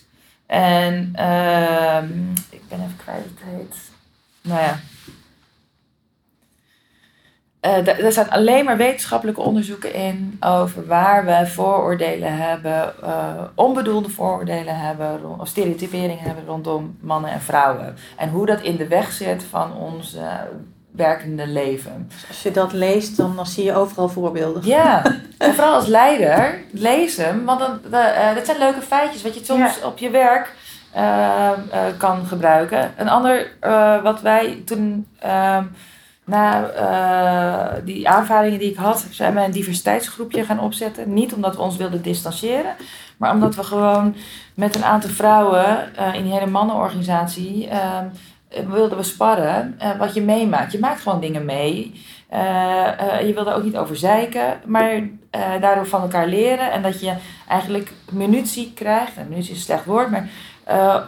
[0.51, 2.09] En ehm,
[2.51, 3.77] ik ben even kwijt het heet.
[4.41, 4.79] Nou ja.
[7.63, 14.09] Uh, er zijn alleen maar wetenschappelijke onderzoeken in over waar we vooroordelen hebben, uh, onbedoelde
[14.09, 17.97] vooroordelen hebben, of stereotyperingen hebben rondom mannen en vrouwen.
[18.17, 19.77] En hoe dat in de weg zit van
[20.17, 20.41] uh,
[20.93, 22.07] werkende leven.
[22.13, 24.67] Dus als je dat leest, dan, dan zie je overal voorbeelden.
[24.67, 25.03] Ja,
[25.39, 27.81] en vooral als leider, lees hem, want dan,
[28.35, 29.87] dat zijn leuke feitjes wat je soms ja.
[29.87, 30.55] op je werk
[31.97, 32.93] kan gebruiken.
[32.97, 33.51] Een ander
[34.03, 35.65] wat wij toen ehm,
[36.31, 41.15] na uh, die aanvaringen die ik had, zijn we een diversiteitsgroepje gaan opzetten.
[41.15, 42.75] Niet omdat we ons wilden distancieren,
[43.17, 44.15] maar omdat we gewoon
[44.55, 47.99] met een aantal vrouwen uh, in die hele mannenorganisatie uh,
[48.69, 50.73] wilden we sparren wat je meemaakt.
[50.73, 52.01] Je maakt gewoon dingen mee.
[53.27, 55.09] je wil er ook niet over zeiken, maar
[55.61, 56.73] daardoor van elkaar leren.
[56.73, 57.15] En dat je
[57.49, 59.17] eigenlijk munitie krijgt.
[59.17, 60.29] En munitie is een slecht woord, maar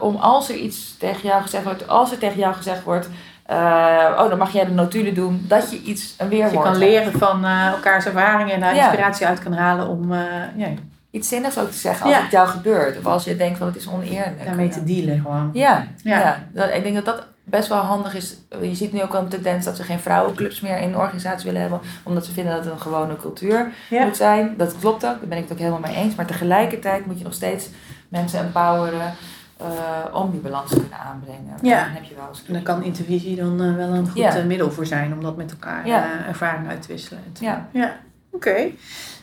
[0.00, 3.08] om als er iets tegen jou gezegd wordt, als er tegen jou gezegd wordt
[3.50, 6.76] uh, oh, dan mag jij de notulen doen dat je iets een weerwoord Je kan
[6.76, 10.20] leren van uh, elkaars ervaringen en daar inspiratie uit kan halen om uh,
[10.56, 10.68] ja.
[11.12, 12.98] Iets zinnigs ook te zeggen als het jou gebeurt.
[12.98, 14.44] Of als je denkt van het is oneerlijk.
[14.44, 15.50] Daarmee te dealen gewoon.
[15.52, 16.44] Ja, ja.
[16.52, 18.36] Dat, ik denk dat dat best wel handig is.
[18.60, 21.44] Je ziet nu ook al een tendens dat ze geen vrouwenclubs meer in de organisatie
[21.44, 21.80] willen hebben.
[22.02, 24.54] Omdat ze vinden dat het een gewone cultuur moet zijn.
[24.56, 26.14] Dat klopt ook, daar ben ik het ook helemaal mee eens.
[26.14, 27.68] Maar tegelijkertijd moet je nog steeds
[28.08, 29.14] mensen empoweren
[29.60, 31.54] uh, om die balans te kunnen aanbrengen.
[31.62, 31.84] Ja.
[31.84, 34.36] Dan heb je wel eens en dan kan intervisie dan uh, wel een goed ja.
[34.36, 36.26] Eh, middel voor zijn om dat met elkaar ja.
[36.26, 37.22] ervaring uit te wisselen.
[37.40, 37.68] Ja.
[37.72, 37.96] ja.
[38.32, 38.70] Oké.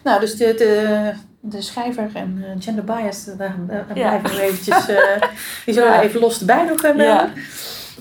[0.04, 4.86] Nou, dus de, de, de schrijver en gender bias, daar, daar blijven we eventjes,
[5.66, 7.06] die zullen we even los erbij nog hebben.
[7.06, 7.30] Ja.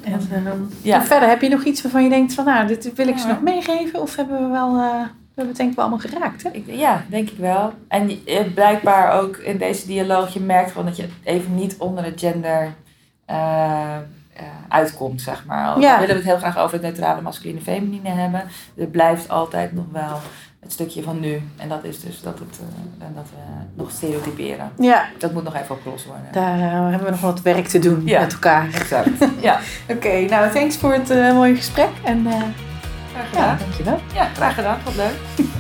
[0.03, 1.03] En ja.
[1.03, 3.43] verder, heb je nog iets waarvan je denkt van nou, dit wil ik ze nog
[3.43, 4.01] meegeven?
[4.01, 4.77] Of hebben we wel
[5.39, 6.51] we hebben het denk ik wel allemaal geraakt, hè?
[6.51, 7.73] Ik, ja, denk ik wel.
[7.89, 8.23] En
[8.55, 12.75] blijkbaar ook in deze dialoog, je merkt gewoon dat je even niet onder het gender
[13.31, 13.97] uh,
[14.41, 15.81] uh, uitkomt, zeg maar.
[15.81, 15.95] Ja.
[15.95, 18.43] We willen het heel graag over het neutrale masculine feminine hebben.
[18.77, 20.19] Er blijft altijd nog wel
[20.61, 21.43] het stukje van nu.
[21.57, 24.73] En dat is dus dat, het, uh, dat we nog stereotyperen.
[24.79, 25.09] Ja.
[25.19, 26.27] Dat moet nog even opgelost worden.
[26.33, 26.59] Daar
[26.91, 28.75] hebben we nog wat werk te doen met elkaar.
[28.75, 29.09] Exact.
[29.41, 29.61] ja.
[29.89, 31.91] Oké, nou thanks voor het mooie gesprek.
[32.05, 32.27] En
[33.13, 33.49] Graag gedaan.
[33.49, 33.99] Ja, dankjewel.
[34.15, 34.79] Ja, graag gedaan.
[34.85, 35.17] Wat leuk.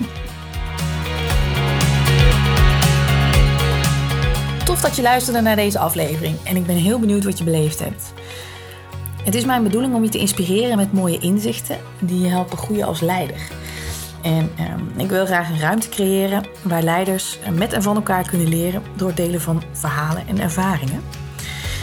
[4.65, 7.79] Tof dat je luisterde naar deze aflevering en ik ben heel benieuwd wat je beleefd
[7.79, 8.13] hebt.
[9.25, 12.87] Het is mijn bedoeling om je te inspireren met mooie inzichten die je helpen groeien
[12.87, 13.51] als leider.
[14.23, 18.49] En ehm, ik wil graag een ruimte creëren waar leiders met en van elkaar kunnen
[18.49, 21.03] leren door het delen van verhalen en ervaringen.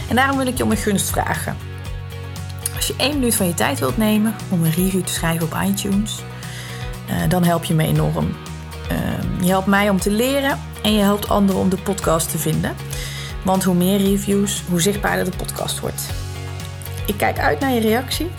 [0.08, 1.56] En daarom wil ik je om een gunst vragen.
[2.76, 5.56] Als je één minuut van je tijd wilt nemen om een review te schrijven op
[5.64, 6.22] iTunes,
[7.10, 8.36] uh, dan help je me enorm.
[8.92, 12.38] Uh, je helpt mij om te leren en je helpt anderen om de podcast te
[12.38, 12.74] vinden.
[13.44, 16.02] Want hoe meer reviews, hoe zichtbaarder de podcast wordt.
[17.06, 18.30] Ik kijk uit naar je reactie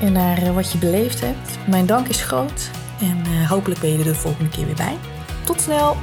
[0.00, 1.58] en naar uh, wat je beleefd hebt.
[1.66, 2.70] Mijn dank is groot
[3.02, 4.96] en hopelijk ben je er de volgende keer weer bij.
[5.44, 5.96] Tot snel!